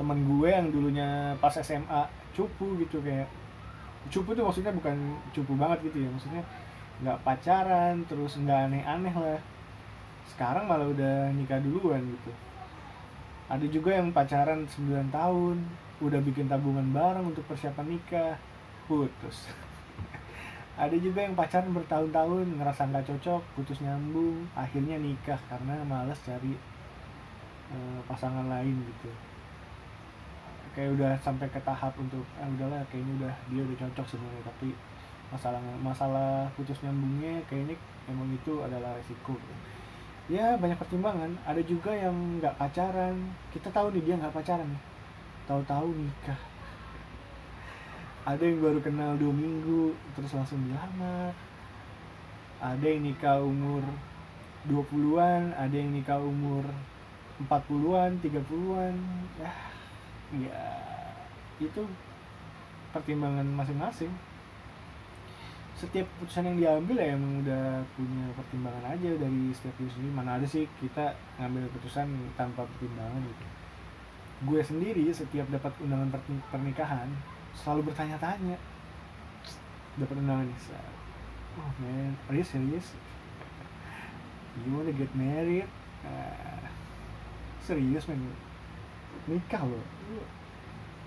Temen 0.00 0.18
gue 0.24 0.48
yang 0.48 0.72
dulunya 0.72 1.36
pas 1.36 1.52
SMA 1.52 2.08
cupu 2.32 2.80
gitu 2.80 3.04
kayak 3.04 3.28
cupu 4.08 4.32
tuh 4.32 4.44
maksudnya 4.48 4.72
bukan 4.72 4.96
cupu 5.32 5.56
banget 5.56 5.88
gitu 5.88 6.04
ya 6.04 6.08
maksudnya 6.12 6.42
nggak 7.04 7.20
pacaran 7.20 8.00
terus 8.08 8.40
nggak 8.40 8.72
aneh-aneh 8.72 9.12
lah. 9.12 9.40
Sekarang 10.24 10.64
malah 10.64 10.88
udah 10.88 11.28
nikah 11.36 11.60
duluan 11.60 12.00
gitu. 12.00 12.32
Ada 13.44 13.66
juga 13.68 14.00
yang 14.00 14.08
pacaran 14.08 14.64
9 14.64 15.12
tahun 15.12 15.56
udah 16.04 16.20
bikin 16.20 16.44
tabungan 16.44 16.84
bareng 16.92 17.32
untuk 17.32 17.40
persiapan 17.48 17.96
nikah. 17.96 18.36
Putus. 18.84 19.48
Ada 20.84 20.92
juga 21.00 21.24
yang 21.24 21.32
pacaran 21.32 21.72
bertahun-tahun 21.72 22.60
ngerasa 22.60 22.92
nggak 22.92 23.08
cocok 23.08 23.40
putus 23.56 23.80
nyambung 23.80 24.44
akhirnya 24.52 25.00
nikah 25.00 25.40
karena 25.48 25.80
males 25.88 26.20
cari 26.20 26.52
uh, 27.72 27.98
pasangan 28.04 28.44
lain 28.52 28.76
gitu. 28.84 29.08
Kayak 30.76 31.00
udah 31.00 31.12
sampai 31.24 31.48
ke 31.48 31.60
tahap 31.64 31.96
untuk 31.96 32.26
ah 32.36 32.44
udahlah 32.44 32.84
kayaknya 32.92 33.24
udah 33.24 33.34
dia 33.48 33.62
udah 33.64 33.78
cocok 33.88 34.06
sebenarnya 34.12 34.44
tapi 34.44 34.68
masalah 35.32 35.62
masalah 35.80 36.44
putus 36.52 36.76
nyambungnya 36.84 37.40
kayaknya 37.48 37.78
emang 38.04 38.28
itu 38.28 38.60
adalah 38.60 38.92
resiko 39.00 39.32
gitu. 39.32 39.54
ya 40.36 40.58
banyak 40.60 40.76
pertimbangan. 40.76 41.32
Ada 41.48 41.64
juga 41.64 41.96
yang 41.96 42.12
nggak 42.42 42.60
pacaran. 42.60 43.16
Kita 43.48 43.72
tahu 43.72 43.96
nih 43.96 44.12
dia 44.12 44.14
nggak 44.20 44.34
pacaran 44.36 44.68
tahu-tahu 45.44 45.92
nikah. 45.92 46.40
Ada 48.24 48.40
yang 48.40 48.64
baru 48.64 48.80
kenal 48.80 49.20
dua 49.20 49.32
minggu 49.36 49.92
terus 50.16 50.32
langsung 50.32 50.64
dilamar 50.64 51.36
ada 52.64 52.86
yang 52.88 53.04
nikah 53.04 53.36
umur 53.44 53.84
20-an 54.64 55.52
ada 55.52 55.74
yang 55.76 55.92
nikah 55.92 56.16
umur 56.16 56.64
40-an 57.44 58.16
30-an 58.24 58.94
ya 59.36 59.52
ya 60.40 60.62
itu 61.60 61.84
pertimbangan 62.96 63.44
masing-masing. 63.44 64.08
Setiap 65.76 66.08
keputusan 66.16 66.48
yang 66.48 66.56
diambil 66.56 66.96
ya 67.02 67.18
emang 67.18 67.44
udah 67.44 67.84
punya 67.98 68.24
pertimbangan 68.32 68.96
aja 68.96 69.10
dari 69.20 69.52
setiap 69.52 69.76
diri 69.76 69.90
sendiri. 69.92 70.14
Mana 70.16 70.40
ada 70.40 70.46
sih 70.48 70.64
kita 70.80 71.12
ngambil 71.36 71.68
keputusan 71.68 72.08
tanpa 72.38 72.64
pertimbangan 72.64 73.20
gitu 73.20 73.63
gue 74.44 74.60
sendiri 74.60 75.08
setiap 75.10 75.48
dapat 75.48 75.72
undangan 75.80 76.12
pernikahan 76.52 77.08
selalu 77.56 77.92
bertanya-tanya. 77.92 78.58
Dapat 79.94 80.16
undangan 80.20 80.46
Nisa 80.46 80.80
oh 81.54 81.70
man 81.78 82.18
are 82.26 82.36
you 82.36 82.46
serious? 82.46 82.94
You 84.62 84.70
wanna 84.74 84.94
get 84.94 85.10
married? 85.14 85.70
Uh, 86.02 86.66
serius 87.62 88.06
man? 88.06 88.20
Nikah 89.30 89.62
loh 89.64 89.84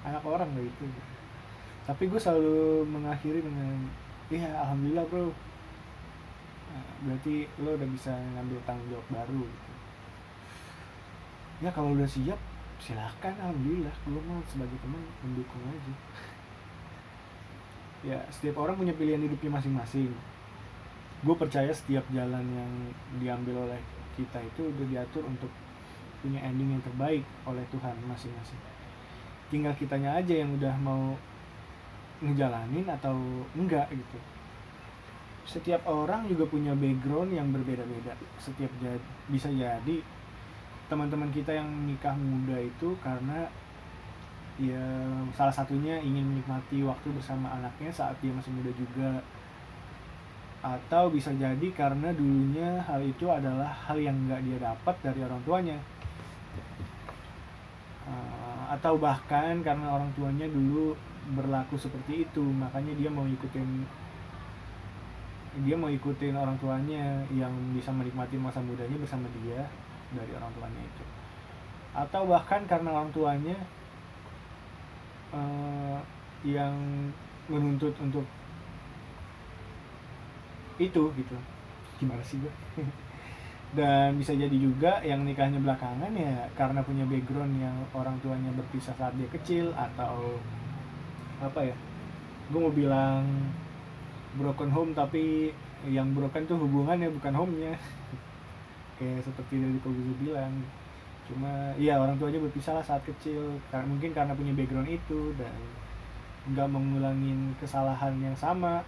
anak 0.08 0.24
orang 0.24 0.50
loh 0.56 0.64
itu. 0.64 0.86
Tapi 1.84 2.04
gue 2.08 2.20
selalu 2.20 2.88
mengakhiri 2.88 3.44
dengan 3.44 3.92
iya 4.32 4.56
alhamdulillah 4.64 5.08
bro. 5.08 5.32
Nah, 6.68 6.88
berarti 7.08 7.48
lo 7.64 7.76
udah 7.76 7.90
bisa 7.92 8.12
ngambil 8.12 8.60
tanggung 8.64 8.88
jawab 8.92 9.08
baru 9.12 9.44
gitu. 9.44 9.72
Ya 11.64 11.70
kalau 11.76 11.96
udah 11.96 12.08
siap 12.08 12.40
silahkan 12.82 13.34
alhamdulillah. 13.42 13.94
Gue 14.06 14.22
mau 14.26 14.40
sebagai 14.48 14.78
teman 14.82 15.02
mendukung 15.26 15.64
aja. 15.68 15.94
Ya 18.06 18.20
setiap 18.30 18.62
orang 18.62 18.78
punya 18.78 18.94
pilihan 18.94 19.22
hidupnya 19.22 19.58
masing-masing. 19.58 20.14
Gue 21.26 21.36
percaya 21.36 21.74
setiap 21.74 22.06
jalan 22.14 22.46
yang 22.46 22.72
diambil 23.18 23.66
oleh 23.70 23.82
kita 24.14 24.38
itu 24.42 24.70
udah 24.70 24.86
diatur 24.86 25.26
untuk 25.26 25.50
punya 26.22 26.42
ending 26.42 26.78
yang 26.78 26.84
terbaik 26.86 27.26
oleh 27.46 27.66
Tuhan 27.74 27.96
masing-masing. 28.06 28.62
Tinggal 29.50 29.74
kitanya 29.78 30.18
aja 30.18 30.34
yang 30.34 30.54
udah 30.58 30.76
mau 30.82 31.16
ngejalanin 32.22 32.86
atau 32.90 33.16
enggak 33.54 33.86
gitu. 33.94 34.20
Setiap 35.48 35.88
orang 35.88 36.28
juga 36.28 36.44
punya 36.50 36.76
background 36.76 37.32
yang 37.32 37.54
berbeda-beda. 37.56 38.12
Setiap 38.36 38.68
jad, 38.84 39.00
bisa 39.32 39.48
jadi 39.48 40.04
teman-teman 40.88 41.30
kita 41.32 41.52
yang 41.52 41.68
nikah 41.88 42.16
muda 42.16 42.56
itu 42.60 42.96
karena 43.04 43.48
ya 44.58 44.82
salah 45.38 45.54
satunya 45.54 46.02
ingin 46.02 46.26
menikmati 46.26 46.82
waktu 46.82 47.14
bersama 47.14 47.54
anaknya 47.54 47.92
saat 47.94 48.18
dia 48.24 48.34
masih 48.34 48.52
muda 48.56 48.72
juga. 48.74 49.12
Atau 50.58 51.14
bisa 51.14 51.30
jadi 51.38 51.68
karena 51.72 52.10
dulunya 52.12 52.82
hal 52.84 53.00
itu 53.06 53.30
adalah 53.30 53.70
hal 53.70 53.96
yang 54.02 54.18
nggak 54.26 54.42
dia 54.42 54.58
dapat 54.58 54.96
dari 55.06 55.20
orang 55.22 55.42
tuanya. 55.46 55.78
Uh, 58.08 58.72
atau 58.72 58.96
bahkan 58.96 59.60
karena 59.60 59.92
orang 59.92 60.10
tuanya 60.16 60.48
dulu 60.48 60.96
berlaku 61.36 61.76
seperti 61.76 62.24
itu 62.24 62.40
makanya 62.40 62.96
dia 62.96 63.12
mau 63.12 63.28
ikutin 63.28 63.84
dia 65.68 65.76
mau 65.76 65.92
ikutin 65.92 66.38
orang 66.38 66.56
tuanya 66.62 67.20
yang 67.34 67.52
bisa 67.76 67.92
menikmati 67.92 68.40
masa 68.40 68.64
mudanya 68.64 68.96
bersama 68.96 69.28
dia 69.44 69.68
dari 70.14 70.32
orang 70.36 70.52
tuanya 70.56 70.82
itu. 70.82 71.04
Atau 71.98 72.22
bahkan 72.30 72.62
karena 72.70 72.90
orang 72.94 73.12
tuanya 73.12 73.58
uh, 75.34 76.00
yang 76.46 76.76
menuntut 77.50 77.96
untuk 78.00 78.24
itu 80.78 81.04
gitu. 81.18 81.38
Gimana 81.98 82.22
sih 82.22 82.38
gue 82.38 82.54
dan 83.78 84.16
bisa 84.16 84.32
jadi 84.32 84.54
juga 84.54 85.04
yang 85.04 85.28
nikahnya 85.28 85.60
belakangan 85.60 86.14
ya 86.16 86.48
karena 86.56 86.80
punya 86.86 87.04
background 87.04 87.52
yang 87.60 87.76
orang 87.92 88.16
tuanya 88.24 88.48
berpisah 88.56 88.96
saat 88.96 89.12
dia 89.18 89.28
kecil 89.28 89.74
atau 89.76 90.40
apa 91.42 91.74
ya? 91.74 91.76
Gue 92.48 92.60
mau 92.64 92.72
bilang 92.72 93.26
broken 94.38 94.72
home 94.72 94.92
tapi 94.96 95.52
yang 95.90 96.14
broken 96.14 96.46
tuh 96.48 96.58
hubungannya 96.58 97.10
bukan 97.12 97.34
home-nya 97.34 97.74
kayak 98.98 99.24
seperti 99.24 99.62
dari 99.62 99.80
Kobuzu 99.82 100.14
bilang. 100.22 100.54
Cuma 101.28 101.76
iya 101.76 102.00
orang 102.00 102.16
tuanya 102.18 102.42
berpisah 102.42 102.78
lah 102.78 102.86
saat 102.86 103.02
kecil. 103.08 103.58
Karena 103.70 103.86
mungkin 103.88 104.12
karena 104.12 104.34
punya 104.34 104.54
background 104.54 104.90
itu 104.90 105.34
dan 105.40 105.56
nggak 106.48 106.70
mengulangin 106.72 107.52
kesalahan 107.60 108.16
yang 108.24 108.36
sama 108.38 108.80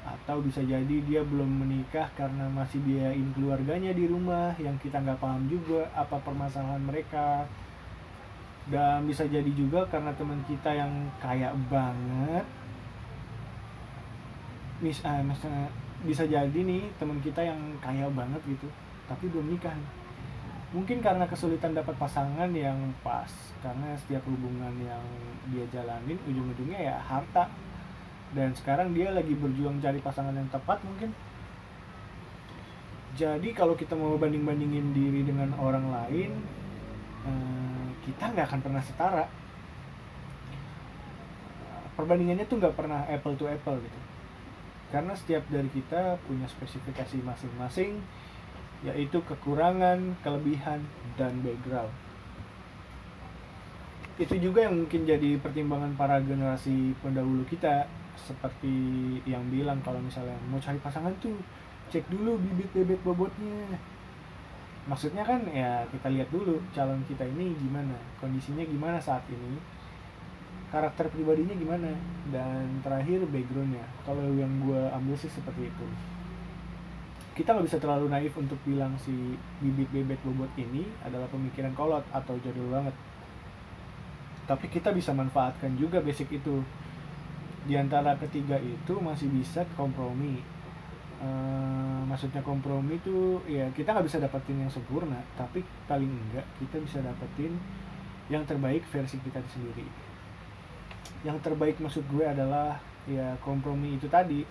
atau 0.00 0.40
bisa 0.40 0.64
jadi 0.64 0.96
dia 1.04 1.20
belum 1.20 1.60
menikah 1.60 2.08
karena 2.16 2.48
masih 2.48 2.80
biayain 2.84 3.36
keluarganya 3.36 3.92
di 3.92 4.08
rumah 4.08 4.52
yang 4.56 4.72
kita 4.80 4.96
nggak 4.96 5.20
paham 5.20 5.44
juga 5.48 5.88
apa 5.92 6.16
permasalahan 6.20 6.82
mereka. 6.82 7.44
Dan 8.70 9.08
bisa 9.08 9.26
jadi 9.26 9.50
juga 9.50 9.82
karena 9.88 10.14
teman 10.14 10.38
kita 10.46 10.70
yang 10.70 10.92
kaya 11.18 11.50
banget 11.66 12.44
mis 14.80 14.96
ah, 15.04 15.20
misalnya 15.20 15.68
bisa 16.00 16.24
jadi 16.24 16.56
nih 16.64 16.88
teman 16.96 17.20
kita 17.20 17.44
yang 17.44 17.60
kaya 17.84 18.08
banget 18.08 18.40
gitu 18.48 18.68
tapi 19.10 19.26
belum 19.26 19.50
nikah. 19.50 19.74
Mungkin 20.70 21.02
karena 21.02 21.26
kesulitan 21.26 21.74
dapat 21.74 21.98
pasangan 21.98 22.46
yang 22.54 22.78
pas 23.02 23.26
karena 23.58 23.90
setiap 23.98 24.22
hubungan 24.30 24.70
yang 24.78 25.02
dia 25.50 25.66
jalanin 25.74 26.14
ujung-ujungnya 26.30 26.78
ya 26.78 26.96
harta. 27.02 27.50
Dan 28.30 28.54
sekarang 28.54 28.94
dia 28.94 29.10
lagi 29.10 29.34
berjuang 29.34 29.82
cari 29.82 29.98
pasangan 29.98 30.30
yang 30.30 30.46
tepat 30.46 30.78
mungkin. 30.86 31.10
Jadi 33.18 33.50
kalau 33.50 33.74
kita 33.74 33.98
mau 33.98 34.14
banding-bandingin 34.14 34.94
diri 34.94 35.26
dengan 35.26 35.50
orang 35.58 35.90
lain 35.90 36.30
eh, 37.26 37.88
kita 38.06 38.30
nggak 38.30 38.46
akan 38.46 38.60
pernah 38.62 38.82
setara. 38.86 39.26
Perbandingannya 41.98 42.46
tuh 42.46 42.62
nggak 42.62 42.78
pernah 42.78 43.02
apple 43.10 43.34
to 43.34 43.50
apple 43.50 43.74
gitu. 43.82 43.98
Karena 44.94 45.18
setiap 45.18 45.42
dari 45.50 45.66
kita 45.74 46.22
punya 46.30 46.46
spesifikasi 46.46 47.18
masing-masing 47.26 47.98
yaitu 48.80 49.20
kekurangan, 49.28 50.16
kelebihan, 50.24 50.80
dan 51.20 51.36
background. 51.44 51.92
Itu 54.16 54.36
juga 54.40 54.68
yang 54.68 54.84
mungkin 54.84 55.04
jadi 55.04 55.36
pertimbangan 55.40 55.96
para 55.96 56.20
generasi 56.20 56.96
pendahulu 57.00 57.44
kita 57.48 57.88
seperti 58.16 58.76
yang 59.24 59.40
bilang 59.48 59.80
kalau 59.80 60.00
misalnya 60.00 60.36
mau 60.52 60.60
cari 60.60 60.76
pasangan 60.80 61.12
tuh 61.24 61.36
cek 61.88 62.04
dulu 62.12 62.36
bibit 62.40 62.68
bebek 62.72 63.00
bobotnya. 63.04 63.76
Maksudnya 64.88 65.24
kan 65.24 65.44
ya 65.48 65.84
kita 65.92 66.08
lihat 66.12 66.28
dulu 66.32 66.60
calon 66.72 67.00
kita 67.04 67.24
ini 67.24 67.52
gimana 67.60 67.96
kondisinya 68.20 68.64
gimana 68.64 68.96
saat 68.96 69.24
ini 69.28 69.60
karakter 70.72 71.08
pribadinya 71.12 71.56
gimana 71.56 71.90
dan 72.32 72.80
terakhir 72.84 73.24
backgroundnya. 73.28 73.84
Kalau 74.04 74.24
yang 74.36 74.52
gue 74.64 74.82
ambil 74.92 75.16
sih 75.16 75.32
seperti 75.32 75.68
itu 75.68 75.86
kita 77.40 77.56
nggak 77.56 77.72
bisa 77.72 77.80
terlalu 77.80 78.12
naif 78.12 78.36
untuk 78.36 78.60
bilang 78.68 78.92
si 79.00 79.16
bibit 79.64 79.88
bebek 79.88 80.20
bobot 80.20 80.52
ini 80.60 80.84
adalah 81.00 81.24
pemikiran 81.32 81.72
kolot 81.72 82.04
atau 82.12 82.36
jadul 82.44 82.68
banget. 82.68 82.92
Tapi 84.44 84.68
kita 84.68 84.92
bisa 84.92 85.16
manfaatkan 85.16 85.72
juga 85.80 86.04
basic 86.04 86.28
itu. 86.36 86.60
Di 87.64 87.80
antara 87.80 88.12
ketiga 88.20 88.60
itu 88.60 88.92
masih 89.00 89.32
bisa 89.32 89.64
kompromi. 89.72 90.36
Uh, 91.20 92.04
maksudnya 92.04 92.44
kompromi 92.44 93.00
itu 93.00 93.40
ya 93.48 93.72
kita 93.72 93.96
nggak 93.96 94.08
bisa 94.08 94.20
dapetin 94.20 94.64
yang 94.64 94.72
sempurna 94.72 95.20
tapi 95.36 95.60
paling 95.84 96.08
enggak 96.08 96.48
kita 96.56 96.80
bisa 96.80 97.04
dapetin 97.04 97.60
yang 98.28 98.44
terbaik 98.44 98.84
versi 98.92 99.16
kita 99.24 99.40
sendiri. 99.48 99.88
Yang 101.24 101.40
terbaik 101.40 101.80
maksud 101.80 102.04
gue 102.04 102.24
adalah 102.24 102.76
ya 103.08 103.32
kompromi 103.40 103.96
itu 103.96 104.12
tadi 104.12 104.44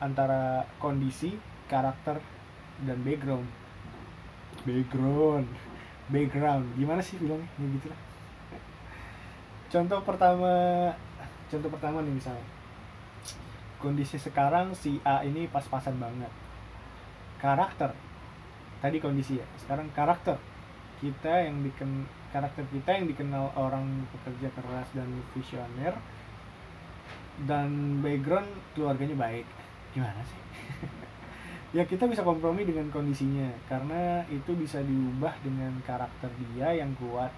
antara 0.00 0.64
kondisi 0.80 1.51
karakter 1.72 2.20
dan 2.84 2.98
background. 3.00 3.48
Background. 4.68 5.48
Background. 6.12 6.66
Gimana 6.76 7.00
sih 7.00 7.16
bilangnya? 7.16 7.48
Ya 7.56 7.66
gitu 7.72 7.86
lah. 7.88 8.00
Contoh 9.72 10.04
pertama 10.04 10.52
contoh 11.48 11.70
pertama 11.72 12.04
nih 12.04 12.12
misalnya. 12.12 12.44
Kondisi 13.80 14.20
sekarang 14.20 14.76
si 14.76 15.00
A 15.00 15.24
ini 15.24 15.48
pas-pasan 15.48 15.96
banget. 15.96 16.28
Karakter. 17.40 17.96
Tadi 18.84 19.00
kondisi 19.00 19.40
ya. 19.40 19.46
Sekarang 19.56 19.88
karakter. 19.96 20.36
Kita 21.00 21.48
yang 21.48 21.64
diken 21.64 22.04
karakter 22.30 22.68
kita 22.68 23.00
yang 23.00 23.08
dikenal 23.08 23.52
orang 23.56 24.06
pekerja 24.12 24.48
keras 24.54 24.88
dan 24.92 25.08
visioner 25.34 25.96
dan 27.48 27.98
background 28.04 28.48
keluarganya 28.76 29.16
baik. 29.16 29.48
Gimana 29.96 30.20
sih 30.24 30.40
ya 31.72 31.88
kita 31.88 32.04
bisa 32.04 32.20
kompromi 32.20 32.68
dengan 32.68 32.92
kondisinya 32.92 33.48
karena 33.64 34.20
itu 34.28 34.52
bisa 34.52 34.84
diubah 34.84 35.32
dengan 35.40 35.72
karakter 35.88 36.28
dia 36.52 36.76
yang 36.76 36.92
kuat 37.00 37.32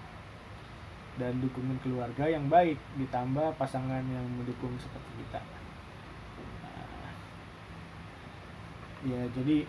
dan 1.15 1.39
dukungan 1.39 1.79
keluarga 1.79 2.27
yang 2.27 2.51
baik 2.51 2.75
ditambah 2.99 3.55
pasangan 3.55 4.03
yang 4.03 4.27
mendukung 4.35 4.75
seperti 4.75 5.11
kita. 5.23 5.39
Nah, 6.59 7.11
ya 9.07 9.21
jadi 9.31 9.63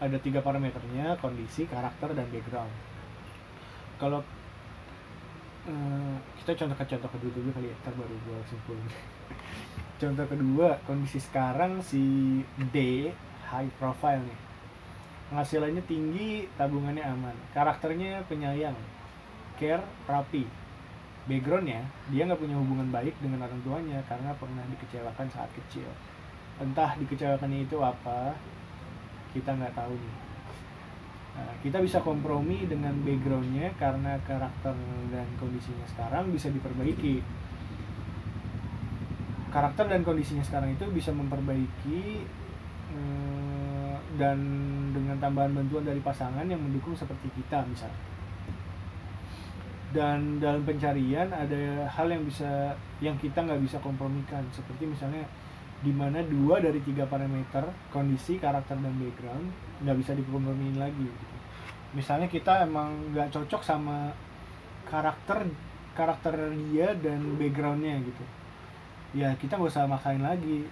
ada 0.00 0.16
tiga 0.24 0.40
parameternya 0.40 1.20
kondisi 1.20 1.68
karakter 1.68 2.16
dan 2.16 2.24
background. 2.32 2.72
Kalau 4.00 4.24
uh, 5.68 6.16
kita 6.40 6.64
contoh 6.64 6.76
ke 6.76 6.84
contoh 6.96 7.08
dulu 7.20 7.52
kali 7.52 7.68
ya 7.68 7.76
ntar 7.84 7.92
baru 7.92 8.16
gue 8.24 8.38
simpulin 8.48 8.88
contoh 10.04 10.26
kedua 10.28 10.76
kondisi 10.84 11.16
sekarang 11.16 11.80
si 11.80 12.02
D 12.70 13.08
high 13.48 13.72
profile 13.80 14.20
nih. 14.20 14.40
Penghasilannya 15.32 15.82
tinggi 15.88 16.44
tabungannya 16.60 17.00
aman. 17.00 17.32
Karakternya 17.56 18.20
penyayang 18.28 18.76
care 19.56 19.82
rapi. 20.04 20.44
Backgroundnya 21.24 21.80
dia 22.12 22.28
nggak 22.28 22.36
punya 22.36 22.56
hubungan 22.60 22.92
baik 22.92 23.16
dengan 23.24 23.48
orang 23.48 23.60
tuanya 23.64 23.98
karena 24.04 24.36
pernah 24.36 24.64
dikecewakan 24.68 25.28
saat 25.32 25.48
kecil. 25.56 25.88
Entah 26.60 26.92
dikecewakannya 27.00 27.64
itu 27.64 27.80
apa 27.80 28.36
kita 29.32 29.56
nggak 29.56 29.72
tahu 29.72 29.96
nih. 29.96 30.16
Nah, 31.34 31.50
kita 31.66 31.82
bisa 31.82 31.98
kompromi 31.98 32.62
dengan 32.70 32.94
backgroundnya 33.02 33.74
karena 33.74 34.14
karakter 34.22 34.70
dan 35.10 35.26
kondisinya 35.34 35.82
sekarang 35.90 36.30
bisa 36.30 36.46
diperbaiki 36.52 37.18
karakter 39.54 39.86
dan 39.86 40.02
kondisinya 40.02 40.42
sekarang 40.42 40.74
itu 40.74 40.82
bisa 40.90 41.14
memperbaiki 41.14 42.26
eh, 42.90 43.96
dan 44.18 44.38
dengan 44.90 45.14
tambahan 45.22 45.54
bantuan 45.54 45.86
dari 45.86 46.02
pasangan 46.02 46.42
yang 46.42 46.58
mendukung 46.58 46.98
seperti 46.98 47.30
kita 47.38 47.62
misalnya. 47.70 48.02
Dan 49.94 50.42
dalam 50.42 50.66
pencarian 50.66 51.30
ada 51.30 51.86
hal 51.86 52.10
yang 52.10 52.26
bisa 52.26 52.74
yang 52.98 53.14
kita 53.14 53.46
nggak 53.46 53.62
bisa 53.62 53.78
kompromikan. 53.78 54.42
Seperti 54.50 54.90
misalnya 54.90 55.22
di 55.84 55.92
mana 55.92 56.24
dua 56.24 56.64
dari 56.64 56.80
tiga 56.80 57.04
parameter 57.04 57.68
kondisi 57.92 58.40
karakter 58.40 58.80
dan 58.80 58.96
background 58.96 59.52
nggak 59.84 59.96
bisa 60.00 60.16
dikompromiin 60.16 60.80
lagi 60.80 61.04
gitu. 61.04 61.36
misalnya 61.92 62.24
kita 62.24 62.64
emang 62.64 63.12
nggak 63.12 63.28
cocok 63.28 63.60
sama 63.60 64.08
karakter 64.88 65.44
karakter 65.92 66.56
dia 66.72 66.96
dan 66.96 67.36
backgroundnya 67.36 68.00
gitu 68.00 68.24
ya 69.14 69.30
kita 69.38 69.56
nggak 69.56 69.72
usah 69.72 69.88
maksain 69.88 70.20
lagi. 70.20 70.66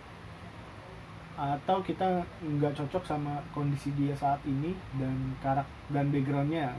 Atau 1.33 1.81
kita 1.81 2.27
nggak 2.45 2.77
cocok 2.77 3.03
sama 3.09 3.41
kondisi 3.57 3.89
dia 3.97 4.13
saat 4.13 4.39
ini 4.45 4.77
dan 5.01 5.17
karakter 5.41 5.73
dan 5.89 6.13
backgroundnya. 6.13 6.77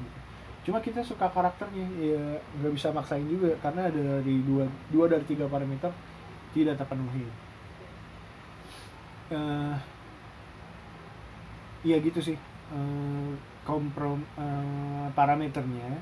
Cuma 0.62 0.78
kita 0.84 1.02
suka 1.02 1.26
karakternya. 1.32 1.88
Ya 1.97 2.38
nggak 2.62 2.73
bisa 2.76 2.93
maksain 2.93 3.26
juga 3.26 3.56
karena 3.63 3.89
ada 3.89 4.21
dari 4.21 4.43
dua 4.45 4.69
dua 4.93 5.10
dari 5.10 5.26
tiga 5.26 5.49
parameter 5.49 5.89
tidak 6.54 6.78
terpenuhi. 6.78 7.26
Uh, 9.34 9.73
iya 11.82 11.97
gitu 11.97 12.21
sih 12.21 12.38
uh, 12.69 13.32
komprom 13.65 14.21
uh, 14.38 15.08
parameternya 15.17 15.97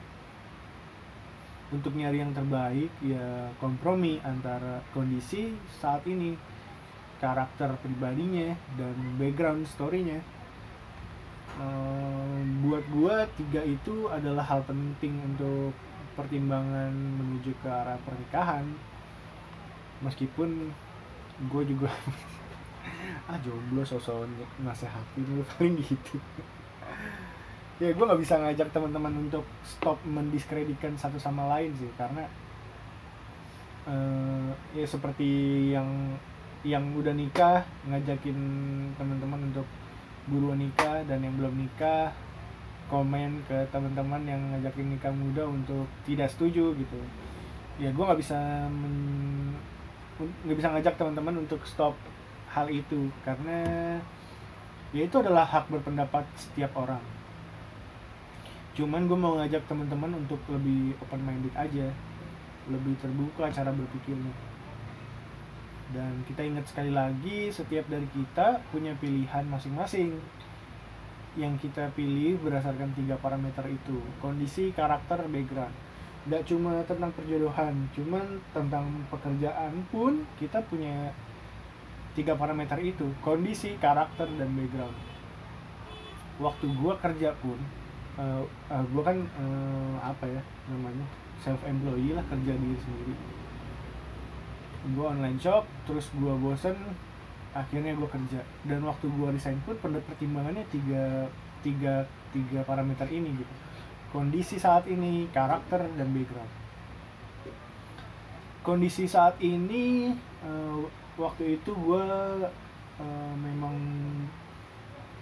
untuk 1.71 1.95
nyari 1.95 2.19
yang 2.19 2.35
terbaik 2.35 2.91
ya 2.99 3.47
kompromi 3.57 4.19
antara 4.21 4.83
kondisi 4.91 5.55
saat 5.79 6.03
ini 6.03 6.35
karakter 7.23 7.79
pribadinya 7.79 8.51
dan 8.75 8.95
background 9.15 9.63
storynya. 9.71 10.19
Buat 12.61 12.85
gua 12.91 13.27
tiga 13.39 13.61
itu 13.63 14.11
adalah 14.11 14.43
hal 14.47 14.67
penting 14.67 15.15
untuk 15.23 15.71
pertimbangan 16.19 16.91
menuju 16.91 17.55
ke 17.63 17.69
arah 17.71 17.97
pernikahan. 18.03 18.67
Meskipun 20.01 20.73
gue 21.49 21.63
juga 21.65 21.89
ah 23.29 23.37
jomblo 23.41 23.85
sosok 23.85 24.25
nasehatin 24.65 25.25
lu 25.25 25.45
paling 25.45 25.77
gitu 25.81 26.17
ya 27.81 27.89
gue 27.97 28.05
nggak 28.05 28.21
bisa 28.21 28.37
ngajak 28.37 28.69
teman-teman 28.69 29.25
untuk 29.25 29.41
stop 29.65 29.97
mendiskreditkan 30.05 30.93
satu 31.01 31.17
sama 31.17 31.49
lain 31.49 31.73
sih 31.73 31.89
karena 31.97 32.29
uh, 33.89 34.53
ya 34.77 34.85
seperti 34.85 35.25
yang 35.73 35.89
yang 36.61 36.93
udah 36.93 37.09
nikah 37.09 37.65
ngajakin 37.89 38.37
teman-teman 39.01 39.49
untuk 39.49 39.65
buruan 40.29 40.61
nikah 40.61 41.01
dan 41.09 41.25
yang 41.25 41.33
belum 41.41 41.57
nikah 41.57 42.13
komen 42.85 43.41
ke 43.49 43.57
teman-teman 43.73 44.29
yang 44.29 44.41
ngajakin 44.53 44.93
nikah 44.93 45.09
muda 45.09 45.49
untuk 45.49 45.89
tidak 46.05 46.29
setuju 46.29 46.77
gitu. 46.77 47.01
Ya 47.81 47.89
gue 47.89 48.03
nggak 48.05 48.21
bisa 48.21 48.69
nggak 50.21 50.57
bisa 50.59 50.69
ngajak 50.69 50.93
teman-teman 51.01 51.41
untuk 51.41 51.65
stop 51.65 51.97
hal 52.53 52.69
itu 52.69 53.09
karena 53.25 53.97
ya 54.93 55.01
itu 55.01 55.17
adalah 55.17 55.49
hak 55.49 55.65
berpendapat 55.73 56.29
setiap 56.37 56.77
orang 56.77 57.01
cuman 58.71 59.03
gue 59.03 59.19
mau 59.19 59.35
ngajak 59.35 59.67
teman-teman 59.67 60.15
untuk 60.15 60.39
lebih 60.47 60.95
open 61.03 61.21
minded 61.27 61.51
aja. 61.59 61.91
Lebih 62.71 62.95
terbuka 63.03 63.51
cara 63.51 63.73
berpikirnya. 63.75 64.31
Dan 65.91 66.23
kita 66.23 66.47
ingat 66.47 66.71
sekali 66.71 66.87
lagi 66.87 67.51
setiap 67.51 67.83
dari 67.91 68.07
kita 68.15 68.63
punya 68.71 68.95
pilihan 68.95 69.43
masing-masing. 69.51 70.15
Yang 71.35 71.67
kita 71.67 71.91
pilih 71.95 72.39
berdasarkan 72.39 72.95
tiga 72.95 73.19
parameter 73.19 73.67
itu. 73.67 73.99
Kondisi 74.23 74.71
karakter 74.71 75.19
background. 75.27 75.75
Nggak 76.21 76.43
cuma 76.47 76.79
tentang 76.85 77.11
perjodohan 77.17 77.75
cuman 77.97 78.39
tentang 78.53 78.85
pekerjaan 79.09 79.73
pun 79.89 80.21
kita 80.39 80.63
punya 80.63 81.11
tiga 82.15 82.39
parameter 82.39 82.79
itu. 82.79 83.11
Kondisi 83.19 83.75
karakter 83.83 84.31
dan 84.39 84.47
background. 84.55 84.95
Waktu 86.39 86.71
gua 86.79 86.95
kerja 87.03 87.35
pun 87.35 87.59
uh, 88.17 88.43
uh, 88.71 88.83
gua 88.91 89.03
kan 89.11 89.17
uh, 89.39 89.95
apa 90.01 90.25
ya 90.27 90.41
namanya 90.67 91.05
self 91.43 91.61
employee 91.63 92.15
lah 92.15 92.23
kerja 92.27 92.55
diri 92.57 92.77
sendiri. 92.81 93.15
Gua 94.97 95.13
online 95.13 95.37
shop 95.37 95.67
terus 95.85 96.09
gua 96.17 96.33
bosen 96.35 96.75
akhirnya 97.53 97.93
gua 97.95 98.09
kerja. 98.09 98.41
Dan 98.65 98.83
waktu 98.83 99.05
gua 99.15 99.29
resign 99.31 99.59
pun 99.63 99.77
pertimbangannya 99.79 100.65
tiga 100.73 101.29
tiga 101.61 102.07
tiga 102.33 102.59
parameter 102.65 103.05
ini 103.11 103.35
gitu. 103.37 103.53
Kondisi 104.11 104.59
saat 104.59 104.83
ini, 104.91 105.23
karakter 105.31 105.87
dan 105.95 106.11
background. 106.11 106.51
Kondisi 108.59 109.07
saat 109.07 109.39
ini 109.39 110.11
uh, 110.43 110.83
waktu 111.15 111.55
itu 111.57 111.71
gue 111.71 112.05
uh, 112.99 113.33
memang 113.39 113.71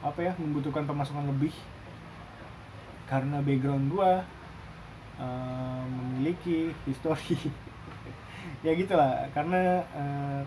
apa 0.01 0.19
ya 0.25 0.33
membutuhkan 0.41 0.89
pemasukan 0.89 1.29
lebih 1.29 1.53
karena 3.09 3.41
background 3.41 3.89
gue 3.89 4.11
uh, 5.19 5.83
memiliki 5.89 6.71
histori. 6.85 7.37
Ya 8.59 8.75
gitulah 8.75 9.27
karena 9.31 9.83
uh, 9.95 10.41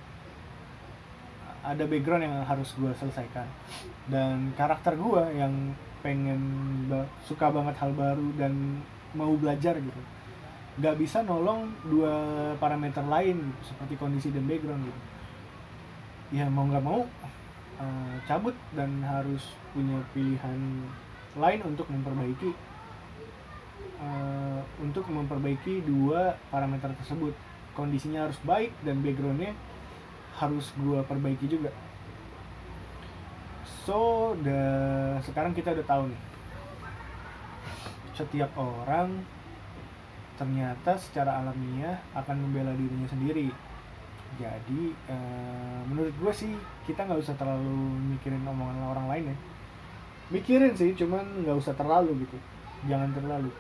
ada 1.64 1.84
background 1.88 2.24
yang 2.24 2.44
harus 2.44 2.72
gue 2.76 2.92
selesaikan. 2.96 3.48
Dan 4.08 4.52
karakter 4.56 4.96
gue 4.96 5.22
yang 5.36 5.72
pengen 6.04 6.40
ba 6.90 7.08
suka 7.24 7.48
banget 7.48 7.76
hal 7.78 7.92
baru 7.94 8.28
dan 8.36 8.84
mau 9.16 9.32
belajar 9.38 9.78
gitu 9.78 10.00
nggak 10.72 10.96
bisa 11.04 11.20
nolong 11.20 11.68
dua 11.84 12.14
parameter 12.56 13.04
lain 13.04 13.36
gitu 13.36 13.62
seperti 13.76 13.94
kondisi 14.00 14.28
dan 14.32 14.48
background 14.48 14.88
gitu. 14.88 15.00
Ya 16.32 16.48
mau 16.48 16.64
nggak 16.64 16.84
mau 16.84 17.04
uh, 17.76 18.14
cabut 18.24 18.56
dan 18.72 19.04
harus 19.04 19.52
punya 19.76 20.00
pilihan 20.16 20.88
lain 21.32 21.60
untuk 21.64 21.88
memperbaiki 21.88 22.50
uh, 24.02 24.60
untuk 24.82 25.08
memperbaiki 25.08 25.84
dua 25.86 26.36
parameter 26.52 26.92
tersebut. 27.00 27.32
Kondisinya 27.72 28.28
harus 28.28 28.36
baik 28.44 28.76
dan 28.84 29.00
backgroundnya 29.00 29.56
harus 30.36 30.68
gua 30.76 31.00
perbaiki 31.04 31.48
juga. 31.48 31.72
So 33.88 34.32
udah 34.36 35.18
sekarang 35.24 35.56
kita 35.56 35.72
udah 35.72 35.86
tahu 35.88 36.04
nih. 36.12 36.20
Setiap 38.12 38.52
orang 38.60 39.24
ternyata 40.36 41.00
secara 41.00 41.40
alamiah 41.40 41.96
akan 42.12 42.36
membela 42.44 42.76
dirinya 42.76 43.08
sendiri. 43.08 43.48
Jadi 44.36 44.96
e, 44.96 45.16
menurut 45.88 46.12
gue 46.16 46.32
sih 46.32 46.52
kita 46.88 47.04
nggak 47.04 47.20
usah 47.20 47.36
terlalu 47.36 48.00
mikirin 48.16 48.40
omongan 48.48 48.80
orang 48.80 49.06
lain 49.12 49.24
ya 49.28 49.36
mikirin 50.30 50.76
sih 50.76 50.94
cuman 50.94 51.42
nggak 51.42 51.58
usah 51.58 51.74
terlalu 51.74 52.22
gitu. 52.22 52.38
Jangan 52.86 53.10
terlalu. 53.16 53.50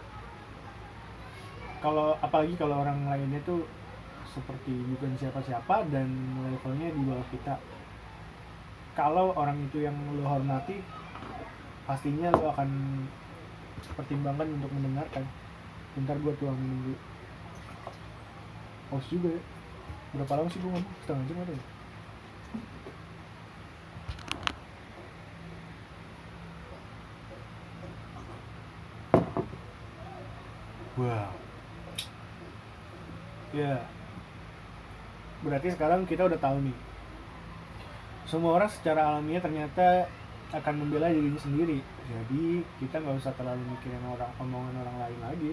Kalau 1.82 2.14
apalagi 2.22 2.54
kalau 2.54 2.84
orang 2.84 3.10
lainnya 3.10 3.42
tuh 3.42 3.66
seperti 4.28 4.70
bukan 4.94 5.18
siapa-siapa 5.18 5.90
dan 5.90 6.08
levelnya 6.46 6.94
di 6.94 7.02
bawah 7.02 7.26
kita. 7.34 7.54
Kalau 8.92 9.32
orang 9.34 9.56
itu 9.66 9.82
yang 9.82 9.96
lo 10.14 10.28
hormati 10.28 10.78
pastinya 11.88 12.30
lo 12.30 12.52
akan 12.54 12.70
pertimbangkan 13.98 14.46
untuk 14.60 14.70
mendengarkan. 14.70 15.24
Bentar 15.98 16.16
gue 16.20 16.32
tuang 16.38 16.56
dulu. 16.56 16.94
Juga 19.08 19.28
ya. 19.32 19.42
Berapa 20.12 20.32
lama 20.36 20.48
sih 20.52 20.60
gue 20.60 20.68
ngomong? 20.68 20.94
Setengah 21.04 21.24
jam 21.24 21.40
atau 21.40 21.56
ya 21.56 21.71
wow. 31.02 31.30
Ya. 33.52 33.76
Berarti 35.42 35.74
sekarang 35.74 36.06
kita 36.06 36.24
udah 36.24 36.38
tahu 36.38 36.62
nih. 36.62 36.78
Semua 38.24 38.56
orang 38.56 38.70
secara 38.70 39.12
alamiah 39.12 39.42
ternyata 39.42 40.06
akan 40.54 40.74
membela 40.78 41.10
dirinya 41.10 41.40
sendiri. 41.40 41.82
Jadi 42.06 42.64
kita 42.80 43.02
nggak 43.02 43.18
usah 43.18 43.34
terlalu 43.34 43.60
mikirin 43.72 44.04
orang 44.06 44.30
omongan 44.38 44.74
orang 44.84 44.96
lain 45.08 45.20
lagi. 45.20 45.52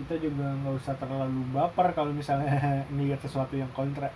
Kita 0.00 0.16
juga 0.16 0.56
nggak 0.64 0.74
usah 0.80 0.94
terlalu 0.96 1.44
baper 1.52 1.92
kalau 1.92 2.10
misalnya 2.10 2.56
ngelihat 2.94 3.20
sesuatu 3.20 3.54
yang 3.54 3.70
kontra. 3.76 4.08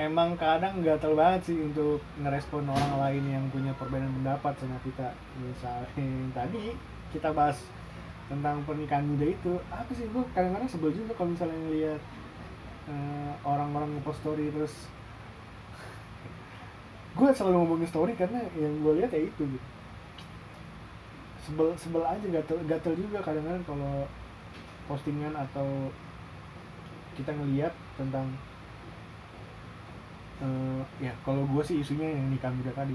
Emang 0.00 0.32
kadang 0.40 0.80
nggak 0.80 0.96
terlalu 1.02 1.20
banget 1.20 1.40
sih 1.52 1.58
untuk 1.60 2.00
ngerespon 2.24 2.64
orang 2.64 2.94
lain 3.04 3.24
yang 3.28 3.44
punya 3.52 3.72
perbedaan 3.76 4.16
pendapat 4.22 4.54
sama 4.56 4.78
kita. 4.80 5.12
Misalnya 5.36 5.92
tadi 6.32 6.72
kita 7.12 7.34
bahas 7.36 7.58
tentang 8.30 8.62
pernikahan 8.62 9.02
muda 9.02 9.26
itu 9.26 9.58
apa 9.74 9.90
sih? 9.90 10.06
Gue 10.14 10.22
kadang-kadang 10.30 10.70
sebel 10.70 10.94
juga 10.94 11.12
kalau 11.18 11.34
misalnya 11.34 11.58
ngelihat 11.66 12.00
uh, 12.86 13.32
orang-orang 13.42 13.90
ngepost 13.98 14.22
story 14.22 14.54
terus 14.54 14.86
gue 17.18 17.28
selalu 17.34 17.56
ngomongin 17.58 17.90
story 17.90 18.14
karena 18.14 18.38
yang 18.54 18.70
gue 18.78 19.02
lihat 19.02 19.10
ya 19.10 19.26
itu 19.26 19.42
gitu. 19.42 19.68
Sebel 21.42 21.74
sebel 21.74 22.06
aja 22.06 22.26
gatel 22.30 22.62
gatel 22.70 22.94
juga 22.94 23.18
kadang-kadang 23.18 23.66
kalau 23.66 24.06
postingan 24.86 25.34
atau 25.34 25.90
kita 27.18 27.34
ngelihat 27.34 27.74
tentang 27.98 28.30
uh, 30.38 30.80
ya 31.02 31.10
kalau 31.26 31.42
gue 31.50 31.62
sih 31.66 31.82
isunya 31.82 32.14
yang 32.14 32.30
nikah 32.30 32.54
muda 32.54 32.70
tadi. 32.70 32.94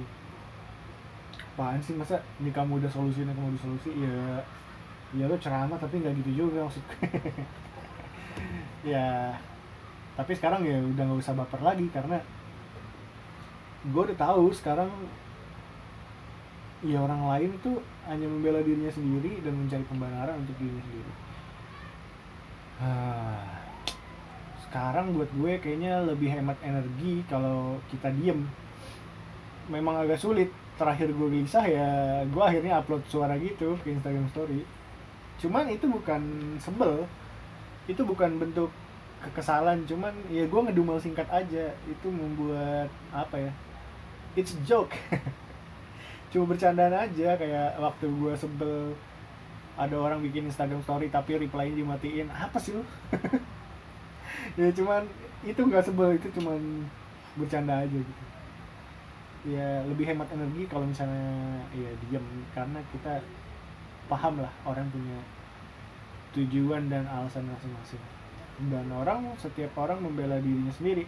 Apaan 1.55 1.83
sih? 1.83 1.95
Masa 1.95 2.19
nikah 2.39 2.63
muda 2.63 2.87
solusinya 2.87 3.35
mau 3.35 3.51
solusi? 3.59 3.91
Ya 3.95 4.39
ya 5.15 5.25
lo 5.31 5.35
ceramah 5.39 5.79
tapi 5.79 6.03
nggak 6.03 6.13
gitu 6.23 6.45
juga 6.45 6.67
maksud 6.67 6.83
ya 8.91 9.31
tapi 10.15 10.31
sekarang 10.35 10.63
ya 10.63 10.79
udah 10.79 11.03
nggak 11.07 11.21
usah 11.23 11.35
baper 11.35 11.59
lagi 11.59 11.87
karena 11.91 12.19
gue 13.85 14.01
udah 14.01 14.17
tahu 14.17 14.49
sekarang 14.55 14.89
ya 16.85 17.01
orang 17.01 17.21
lain 17.25 17.51
itu 17.57 17.71
hanya 18.05 18.27
membela 18.29 18.61
dirinya 18.61 18.93
sendiri 18.93 19.41
dan 19.41 19.57
mencari 19.57 19.85
pembenaran 19.89 20.37
untuk 20.41 20.55
dirinya 20.61 20.83
sendiri. 20.85 21.11
Sekarang 24.67 25.15
buat 25.15 25.31
gue 25.31 25.51
kayaknya 25.63 26.03
lebih 26.03 26.29
hemat 26.35 26.59
energi 26.61 27.23
kalau 27.31 27.79
kita 27.87 28.11
diem. 28.11 28.43
Memang 29.71 30.03
agak 30.03 30.19
sulit. 30.19 30.51
Terakhir 30.75 31.15
gue 31.15 31.27
gelisah 31.31 31.63
ya 31.63 31.87
gue 32.27 32.43
akhirnya 32.43 32.83
upload 32.83 33.07
suara 33.07 33.39
gitu 33.39 33.79
ke 33.79 33.95
Instagram 33.95 34.27
Story 34.35 34.59
cuman 35.41 35.67
itu 35.71 35.85
bukan 35.87 36.21
sebel. 36.59 37.05
Itu 37.85 38.01
bukan 38.01 38.41
bentuk 38.41 38.73
kekesalan 39.21 39.85
cuman 39.89 40.13
ya 40.29 40.45
gue 40.45 40.61
ngedumel 40.65 40.97
singkat 41.01 41.27
aja. 41.31 41.71
Itu 41.87 42.07
membuat 42.09 42.89
apa 43.11 43.49
ya 43.49 43.51
it's 44.35 44.53
a 44.53 44.59
joke. 44.67 44.91
Cuma 46.31 46.51
bercandaan 46.51 46.91
aja 46.91 47.39
kayak 47.39 47.79
waktu 47.79 48.05
gue 48.11 48.33
sebel 48.35 48.91
ada 49.75 49.95
orang 49.99 50.23
bikin 50.23 50.47
Instagram 50.47 50.79
story 50.83 51.11
tapi 51.11 51.35
reply 51.39 51.71
dimatiin 51.71 52.31
apa 52.31 52.59
sih 52.59 52.75
lu? 52.75 52.83
Ya 54.59 54.69
cuman 54.71 55.03
itu 55.47 55.57
nggak 55.57 55.85
sebel 55.85 56.15
itu 56.15 56.27
cuman 56.37 56.59
bercanda 57.39 57.81
aja 57.81 57.97
gitu. 57.97 58.23
Ya 59.45 59.83
lebih 59.85 60.05
hemat 60.09 60.27
energi 60.33 60.65
kalau 60.67 60.85
misalnya 60.85 61.59
ya 61.71 61.91
diam 62.07 62.23
karena 62.51 62.79
kita 62.93 63.21
paham 64.05 64.41
lah 64.41 64.53
orang 64.65 64.87
punya 64.89 65.17
tujuan 66.35 66.87
dan 66.91 67.05
alasan 67.07 67.47
masing-masing. 67.47 68.01
Dan 68.71 68.87
orang 68.91 69.35
setiap 69.35 69.75
orang 69.75 69.99
membela 69.99 70.39
dirinya 70.39 70.71
sendiri. 70.71 71.03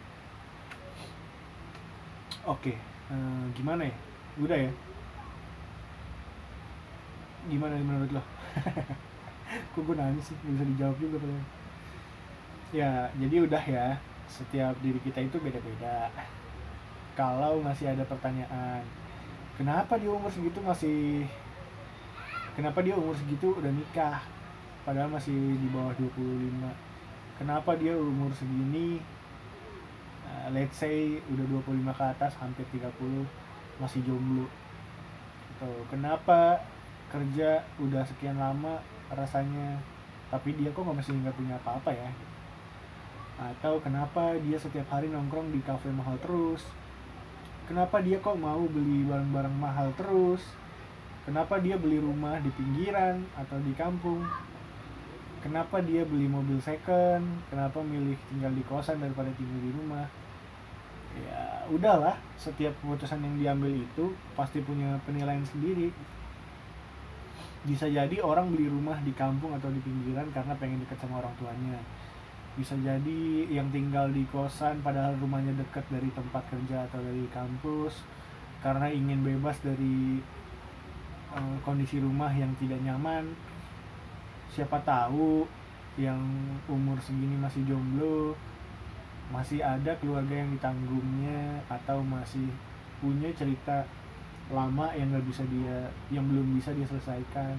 Oke 2.47 2.75
okay 2.75 2.77
uh, 3.11 3.45
gimana 3.55 3.87
ya? 3.87 3.95
Udah 4.39 4.57
ya? 4.57 4.71
Gimana 7.47 7.79
menurut 7.79 8.11
lo? 8.11 8.23
Kok 9.73 9.81
gue 9.87 9.95
nanya 9.95 10.21
sih? 10.21 10.35
Bisa 10.43 10.63
dijawab 10.75 10.97
juga 10.99 11.23
tuh 11.23 11.31
ya 12.75 13.07
jadi 13.15 13.35
udah 13.47 13.63
ya. 13.63 13.87
Setiap 14.27 14.75
diri 14.83 14.99
kita 14.99 15.23
itu 15.23 15.39
beda-beda. 15.39 16.11
Kalau 17.15 17.63
masih 17.63 17.95
ada 17.95 18.03
pertanyaan 18.03 18.83
kenapa 19.55 19.97
dia 19.97 20.11
umur 20.11 20.29
segitu 20.29 20.59
masih 20.61 21.25
kenapa 22.57 22.81
dia 22.81 22.97
umur 22.97 23.13
segitu 23.13 23.53
udah 23.53 23.69
nikah? 23.69 24.17
Padahal 24.81 25.13
masih 25.13 25.37
di 25.61 25.67
bawah 25.69 25.93
25 25.93 26.87
kenapa 27.37 27.77
dia 27.77 27.93
umur 27.93 28.33
segini? 28.33 28.97
Uh, 30.27 30.49
let's 30.51 30.75
say 30.75 31.21
udah 31.31 31.45
25 31.63 31.85
ke 31.85 32.03
atas 32.03 32.33
hampir 32.41 32.65
30 32.73 32.89
masih 33.77 34.01
jomblo. 34.03 34.49
Atau 35.55 35.71
kenapa 35.87 36.59
kerja 37.07 37.63
udah 37.79 38.03
sekian 38.03 38.41
lama 38.41 38.81
rasanya 39.07 39.79
tapi 40.27 40.51
dia 40.59 40.67
kok 40.75 40.83
nggak 40.83 40.99
masih 40.99 41.15
nggak 41.23 41.37
punya 41.37 41.55
apa-apa 41.61 41.93
ya? 41.93 42.11
Atau 43.37 43.79
kenapa 43.79 44.33
dia 44.41 44.57
setiap 44.57 44.89
hari 44.91 45.07
nongkrong 45.07 45.53
di 45.53 45.61
kafe 45.61 45.93
mahal 45.93 46.17
terus? 46.19 46.65
Kenapa 47.69 48.01
dia 48.01 48.17
kok 48.19 48.35
mau 48.35 48.65
beli 48.67 49.05
barang-barang 49.07 49.55
mahal 49.55 49.93
terus 49.95 50.41
kenapa 51.27 51.59
dia 51.59 51.75
beli 51.75 51.99
rumah 51.99 52.39
di 52.39 52.47
pinggiran 52.55 53.19
atau 53.35 53.59
di 53.59 53.75
kampung? 53.75 54.23
Kenapa 55.43 55.83
dia 55.83 56.07
beli 56.07 56.25
mobil 56.25 56.57
second? 56.63 57.23
Kenapa 57.51 57.83
milih 57.83 58.15
tinggal 58.31 58.55
di 58.55 58.63
kosan 58.63 59.03
daripada 59.03 59.27
tinggal 59.35 59.59
di 59.59 59.71
rumah? 59.75 60.07
Ya 61.19 61.67
udahlah. 61.67 62.15
Setiap 62.39 62.71
keputusan 62.79 63.19
yang 63.19 63.35
diambil 63.35 63.75
itu 63.75 64.15
pasti 64.33 64.63
punya 64.63 64.95
penilaian 65.03 65.43
sendiri. 65.43 65.91
Bisa 67.67 67.91
jadi 67.91 68.23
orang 68.23 68.49
beli 68.49 68.71
rumah 68.71 68.95
di 69.03 69.11
kampung 69.11 69.51
atau 69.51 69.67
di 69.67 69.83
pinggiran 69.83 70.31
karena 70.31 70.55
pengen 70.55 70.81
dekat 70.87 71.03
sama 71.03 71.19
orang 71.19 71.35
tuanya. 71.35 71.77
Bisa 72.57 72.73
jadi 72.81 73.45
yang 73.51 73.69
tinggal 73.69 74.09
di 74.09 74.25
kosan 74.33 74.81
padahal 74.81 75.13
rumahnya 75.21 75.53
dekat 75.53 75.85
dari 75.93 76.09
tempat 76.15 76.41
kerja 76.49 76.89
atau 76.89 76.97
dari 77.03 77.27
kampus 77.29 78.01
karena 78.65 78.89
ingin 78.89 79.21
bebas 79.21 79.61
dari 79.61 80.17
uh, 81.37 81.57
kondisi 81.61 82.01
rumah 82.01 82.33
yang 82.33 82.49
tidak 82.57 82.81
nyaman. 82.81 83.31
Siapa 84.49 84.81
tahu 84.81 85.45
yang 85.97 86.19
umur 86.69 86.97
segini 87.01 87.37
masih 87.37 87.65
jomblo 87.65 88.37
masih 89.27 89.59
ada 89.59 89.91
keluarga 89.99 90.39
yang 90.39 90.55
ditanggungnya 90.55 91.59
atau 91.67 91.99
masih 91.99 92.47
punya 93.03 93.27
cerita 93.35 93.83
lama 94.47 94.87
yang 94.95 95.11
nggak 95.11 95.27
bisa 95.27 95.43
dia 95.51 95.91
yang 96.07 96.23
belum 96.25 96.55
bisa 96.55 96.71
dia 96.71 96.87
selesaikan. 96.87 97.55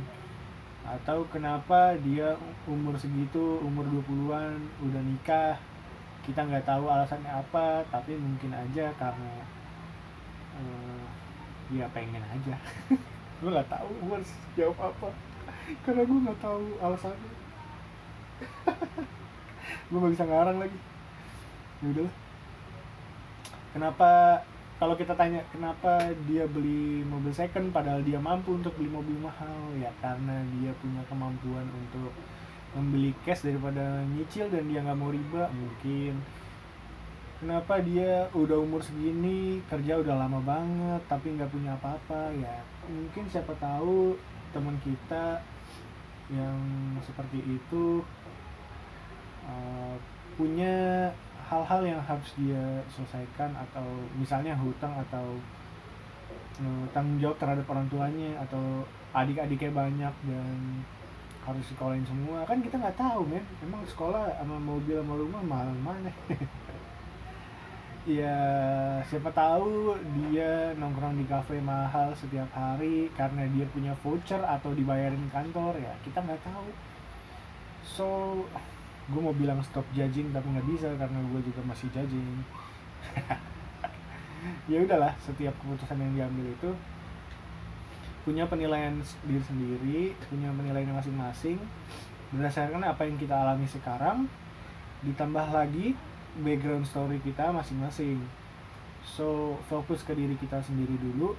Atau 0.88 1.28
kenapa 1.28 1.92
dia 2.00 2.32
umur 2.64 2.96
segitu 2.96 3.60
umur 3.60 3.84
20-an 3.84 4.56
udah 4.80 5.02
nikah 5.04 5.60
kita 6.24 6.44
nggak 6.44 6.64
tahu 6.68 6.88
alasannya 6.88 7.28
apa 7.28 7.80
tapi 7.88 8.12
mungkin 8.16 8.52
aja 8.52 8.92
karena 9.00 9.32
uh, 10.60 11.04
ya 11.72 11.88
pengen 11.92 12.20
aja 12.20 12.52
gue 13.38 13.50
nggak 13.50 13.70
tahu 13.70 13.90
gue 14.02 14.14
harus 14.18 14.32
jawab 14.58 14.78
apa. 14.92 15.08
Karena 15.84 16.02
gue 16.04 16.18
nggak 16.26 16.40
tahu 16.40 16.64
alasannya. 16.80 17.32
Gue 19.88 19.98
gak 20.04 20.14
bisa 20.14 20.24
ngarang 20.28 20.58
lagi. 20.60 20.78
Ya 21.80 21.88
udah 21.90 22.10
kenapa 23.72 24.10
kalau 24.78 24.94
kita 24.94 25.14
tanya 25.14 25.42
kenapa 25.50 26.10
dia 26.26 26.46
beli 26.46 27.02
mobil 27.06 27.34
second 27.34 27.74
padahal 27.74 28.02
dia 28.02 28.18
mampu 28.18 28.54
untuk 28.54 28.74
beli 28.78 28.90
mobil 28.90 29.18
mahal? 29.18 29.74
Ya 29.78 29.90
karena 29.98 30.42
dia 30.58 30.70
punya 30.78 31.02
kemampuan 31.10 31.66
untuk 31.66 32.14
membeli 32.76 33.16
cash 33.24 33.42
daripada 33.42 34.04
nyicil 34.12 34.50
dan 34.52 34.68
dia 34.68 34.84
nggak 34.84 34.98
mau 34.98 35.10
riba 35.10 35.48
mungkin 35.50 36.20
kenapa 37.38 37.78
dia 37.82 38.26
udah 38.34 38.58
umur 38.58 38.82
segini 38.82 39.62
kerja 39.70 40.02
udah 40.02 40.14
lama 40.18 40.42
banget 40.42 41.02
tapi 41.06 41.34
nggak 41.38 41.50
punya 41.50 41.74
apa-apa? 41.78 42.34
Ya 42.34 42.62
mungkin 42.90 43.24
siapa 43.30 43.54
tahu 43.62 44.18
teman 44.50 44.74
kita 44.82 45.38
yang 46.28 46.58
seperti 47.00 47.40
itu 47.40 48.02
uh, 49.48 49.96
punya 50.36 51.08
hal-hal 51.48 51.80
yang 51.80 52.02
harus 52.04 52.28
dia 52.36 52.84
selesaikan 52.92 53.56
atau 53.56 53.88
misalnya 54.20 54.52
hutang 54.52 54.92
atau 55.08 55.40
uh, 56.60 56.84
tanggung 56.92 57.16
jawab 57.16 57.40
terhadap 57.40 57.64
orang 57.72 57.88
tuanya 57.88 58.36
atau 58.44 58.84
adik-adiknya 59.16 59.72
banyak 59.72 60.14
dan 60.28 60.84
harus 61.48 61.64
sekolahin 61.64 62.04
semua. 62.04 62.44
Kan 62.44 62.60
kita 62.60 62.76
nggak 62.76 63.00
tahu 63.00 63.24
men. 63.24 63.40
Emang 63.64 63.80
sekolah 63.88 64.28
sama 64.36 64.60
mobil 64.60 65.00
sama 65.00 65.16
rumah 65.16 65.40
mahal 65.40 65.72
mana 65.80 66.12
ya 68.06 68.38
siapa 69.08 69.32
tahu 69.34 69.96
dia 70.14 70.70
nongkrong 70.78 71.18
di 71.18 71.26
kafe 71.26 71.58
mahal 71.58 72.14
setiap 72.14 72.48
hari 72.54 73.10
karena 73.16 73.48
dia 73.50 73.66
punya 73.72 73.92
voucher 74.04 74.38
atau 74.44 74.70
dibayarin 74.76 75.26
kantor 75.32 75.74
ya 75.80 75.92
kita 76.06 76.22
nggak 76.22 76.42
tahu. 76.44 76.68
So 77.82 78.06
gue 79.08 79.20
mau 79.24 79.32
bilang 79.32 79.64
stop 79.64 79.84
judging 79.96 80.30
tapi 80.30 80.46
nggak 80.52 80.68
bisa 80.68 80.88
karena 81.00 81.18
gue 81.32 81.40
juga 81.42 81.60
masih 81.64 81.88
judging. 81.90 82.38
Ya 84.70 84.78
udahlah 84.78 85.18
setiap 85.18 85.50
keputusan 85.58 85.98
yang 85.98 86.12
diambil 86.14 86.46
itu 86.54 86.70
punya 88.22 88.46
penilaian 88.46 88.94
diri 89.26 89.42
sendiri 89.42 90.00
punya 90.30 90.54
penilaian 90.54 90.94
masing-masing. 90.94 91.58
Berdasarkan 92.30 92.86
apa 92.86 93.02
yang 93.02 93.18
kita 93.18 93.34
alami 93.34 93.66
sekarang 93.66 94.30
ditambah 95.02 95.46
lagi 95.50 95.98
background 96.42 96.86
story 96.86 97.18
kita 97.22 97.50
masing-masing. 97.50 98.22
So 99.02 99.58
fokus 99.66 100.04
ke 100.06 100.14
diri 100.14 100.36
kita 100.38 100.62
sendiri 100.62 100.94
dulu 100.98 101.34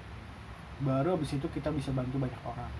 baru 0.79 1.19
abis 1.19 1.35
itu 1.35 1.47
kita 1.51 1.71
bisa 1.75 1.91
bantu 1.91 2.19
banyak 2.19 2.41
orang. 2.43 2.71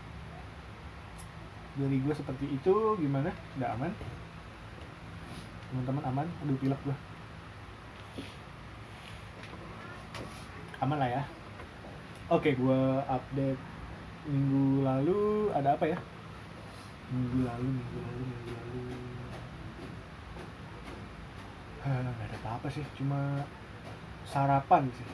Dari 1.79 1.97
gue 1.99 2.13
seperti 2.15 2.45
itu 2.51 2.75
gimana? 2.99 3.32
Udah 3.60 3.75
aman? 3.75 3.91
Teman-teman 5.69 6.03
aman? 6.10 6.27
Aduh 6.43 6.58
pilek 6.58 6.82
gua. 6.82 6.97
Aman 10.82 10.97
lah 10.97 11.10
ya. 11.12 11.23
Oke 12.34 12.58
gua 12.58 13.05
update 13.05 13.62
minggu 14.25 14.82
lalu 14.82 15.53
ada 15.53 15.77
apa 15.77 15.86
ya? 15.86 15.97
Minggu 17.13 17.45
lalu 17.45 17.67
minggu 17.69 17.97
lalu 18.01 18.21
minggu 18.25 18.49
lalu 18.53 19.09
nggak 21.88 22.28
ada 22.28 22.38
apa-apa 22.44 22.68
sih 22.68 22.84
cuma 23.00 23.44
sarapan 24.28 24.92
sih. 24.92 25.08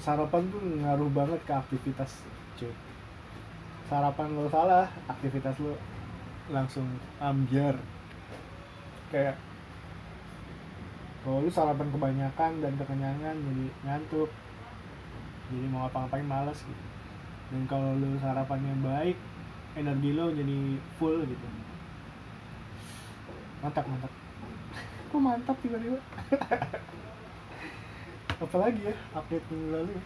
Sarapan 0.00 0.48
tuh 0.48 0.60
ngaruh 0.80 1.10
banget 1.12 1.40
ke 1.44 1.52
aktivitas 1.52 2.24
cuy. 2.56 2.72
Sarapan 3.90 4.32
lo 4.38 4.48
salah 4.48 4.88
aktivitas 5.10 5.58
lo 5.60 5.76
langsung 6.48 6.86
ambiar. 7.20 7.76
Kayak 9.12 9.36
kalau 11.20 11.44
lu 11.44 11.50
sarapan 11.52 11.88
kebanyakan 11.92 12.52
dan 12.64 12.72
kekenyangan 12.80 13.36
jadi 13.36 13.66
ngantuk. 13.84 14.30
Jadi 15.50 15.66
mau 15.68 15.84
ngapa-ngapain 15.84 16.24
males 16.24 16.62
gitu. 16.62 16.84
Dan 17.50 17.66
kalau 17.66 17.98
lu 17.98 18.14
sarapannya 18.22 18.74
baik 18.80 19.18
energi 19.74 20.10
lo 20.14 20.30
jadi 20.30 20.78
full 20.96 21.26
gitu. 21.26 21.46
Mantap 23.60 23.84
mantap 23.84 24.19
kok 25.10 25.18
mantap 25.18 25.58
tiba-tiba? 25.58 25.98
Apalagi 28.44 28.80
ya? 28.86 28.94
Update 29.12 29.46
minggu 29.50 29.68
lalu 29.74 29.90
ya? 29.98 30.02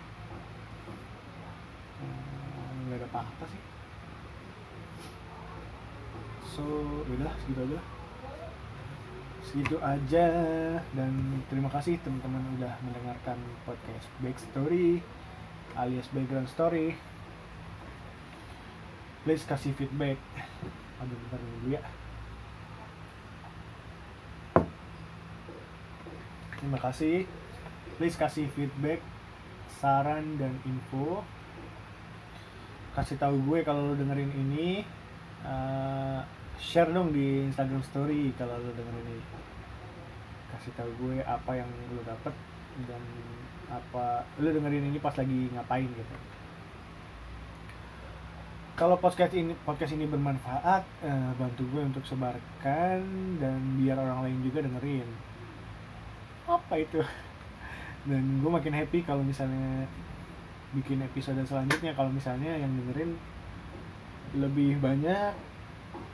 Hmm, 2.01 2.88
nggak 2.88 2.99
ada 3.05 3.07
apa-apa 3.12 3.45
sih. 3.53 3.62
So 6.57 6.64
udah 7.05 7.33
segitu 7.45 7.61
aja 7.61 7.77
lah. 7.77 7.87
Segitu 9.45 9.77
aja 9.79 10.27
dan 10.97 11.12
terima 11.53 11.69
kasih 11.69 12.01
teman-teman 12.01 12.57
udah 12.57 12.73
mendengarkan 12.81 13.37
podcast 13.69 14.09
Backstory 14.25 15.05
alias 15.77 16.09
background 16.17 16.49
story. 16.49 16.97
Please 19.29 19.45
kasih 19.45 19.77
feedback. 19.77 20.17
Aduh 21.03 21.17
bentar 21.29 21.40
dulu 21.40 21.77
ya 21.77 21.85
terima 26.65 26.81
kasih. 26.81 27.29
Please 28.01 28.17
kasih 28.17 28.49
feedback 28.57 29.05
saran 29.77 30.41
dan 30.41 30.57
info. 30.65 31.21
Kasih 32.97 33.21
tahu 33.21 33.37
gue 33.53 33.61
kalau 33.69 33.93
lo 33.93 33.95
dengerin 34.01 34.33
ini. 34.33 34.81
Uh, 35.45 36.25
share 36.57 36.89
dong 36.89 37.12
di 37.12 37.45
Instagram 37.45 37.85
Story 37.85 38.33
kalau 38.41 38.57
lo 38.57 38.73
dengerin 38.73 39.12
ini. 39.12 39.21
Kasih 40.57 40.73
tahu 40.73 40.89
gue 41.05 41.21
apa 41.21 41.53
yang 41.53 41.69
lo 41.93 42.01
dapet 42.01 42.33
dan 42.89 43.03
apa 43.69 44.25
lo 44.41 44.49
dengerin 44.49 44.89
ini 44.89 44.97
pas 44.97 45.12
lagi 45.12 45.53
ngapain 45.53 45.85
gitu. 45.93 46.17
Kalau 48.75 48.97
podcast 48.97 49.37
ini 49.37 49.53
podcast 49.69 49.93
ini 49.93 50.09
bermanfaat 50.09 50.83
eh, 51.05 51.31
bantu 51.37 51.62
gue 51.69 51.83
untuk 51.85 52.09
sebarkan 52.09 53.05
dan 53.37 53.61
biar 53.79 54.01
orang 54.01 54.27
lain 54.27 54.41
juga 54.43 54.65
dengerin 54.65 55.34
apa 56.45 56.74
itu? 56.76 57.01
Dan 58.05 58.45
gue 58.45 58.51
makin 58.53 58.74
happy 58.76 59.01
kalau 59.01 59.24
misalnya 59.24 59.88
bikin 60.76 61.01
episode 61.01 61.40
selanjutnya. 61.45 61.97
Kalau 61.97 62.12
misalnya 62.12 62.53
yang 62.61 62.68
dengerin 62.68 63.16
lebih 64.34 64.82
banyak 64.82 65.32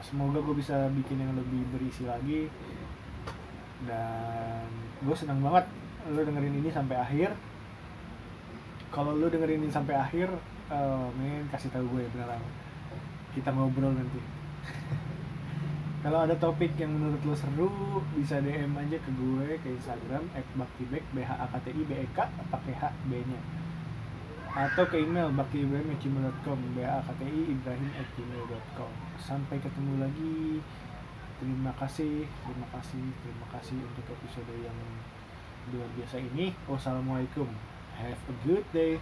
semoga 0.05 0.41
gue 0.45 0.55
bisa 0.57 0.89
bikin 0.95 1.19
yang 1.19 1.33
lebih 1.35 1.67
berisi 1.75 2.07
lagi. 2.07 2.47
Dan 3.83 4.67
gue 5.03 5.17
senang 5.17 5.43
banget 5.43 5.67
lo 6.09 6.21
dengerin 6.23 6.63
ini 6.63 6.71
sampai 6.71 6.97
akhir. 6.97 7.35
Kalau 8.91 9.15
lu 9.15 9.27
dengerin 9.31 9.63
ini 9.67 9.71
sampai 9.71 9.95
akhir 9.95 10.29
uh, 10.71 11.07
men 11.19 11.47
kasih 11.51 11.71
tahu 11.75 11.87
gue 11.99 12.07
beneran. 12.15 12.43
Kita 13.31 13.55
ngobrol 13.55 13.95
nanti 13.95 14.19
kalau 16.01 16.25
ada 16.25 16.33
topik 16.41 16.73
yang 16.81 16.97
menurut 16.97 17.21
lo 17.29 17.37
seru 17.37 18.01
bisa 18.17 18.41
DM 18.41 18.73
aja 18.73 18.97
ke 18.97 19.11
gue 19.13 19.61
ke 19.61 19.69
Instagram 19.69 20.33
@baktibek 20.57 21.05
b 21.13 21.21
h 21.21 21.33
a 21.37 21.45
k 21.45 21.55
t 21.61 21.67
i 21.77 21.83
b 21.85 21.93
e 21.93 22.07
k 22.17 22.19
pakai 22.49 22.73
h 22.73 22.85
b 23.05 23.21
nya. 23.21 23.41
Atau 24.51 24.89
ke 24.89 24.97
email 24.97 25.29
baktiibrahim@gmail.com 25.37 26.59
b 26.73 26.79
a 26.89 27.05
k 27.05 27.09
t 27.21 27.23
i 27.29 27.41
ibrahim@gmail.com 27.53 28.93
sampai 29.21 29.61
ketemu 29.61 29.93
lagi. 30.01 30.65
Terima 31.37 31.73
kasih 31.77 32.25
terima 32.25 32.67
kasih 32.73 33.05
terima 33.21 33.47
kasih 33.53 33.77
untuk 33.85 34.05
episode 34.17 34.57
yang 34.57 34.79
luar 35.69 35.89
biasa 36.01 36.17
ini. 36.17 36.57
Wassalamualaikum. 36.65 37.49
Have 38.01 38.21
a 38.25 38.35
good 38.49 38.65
day 38.73 38.97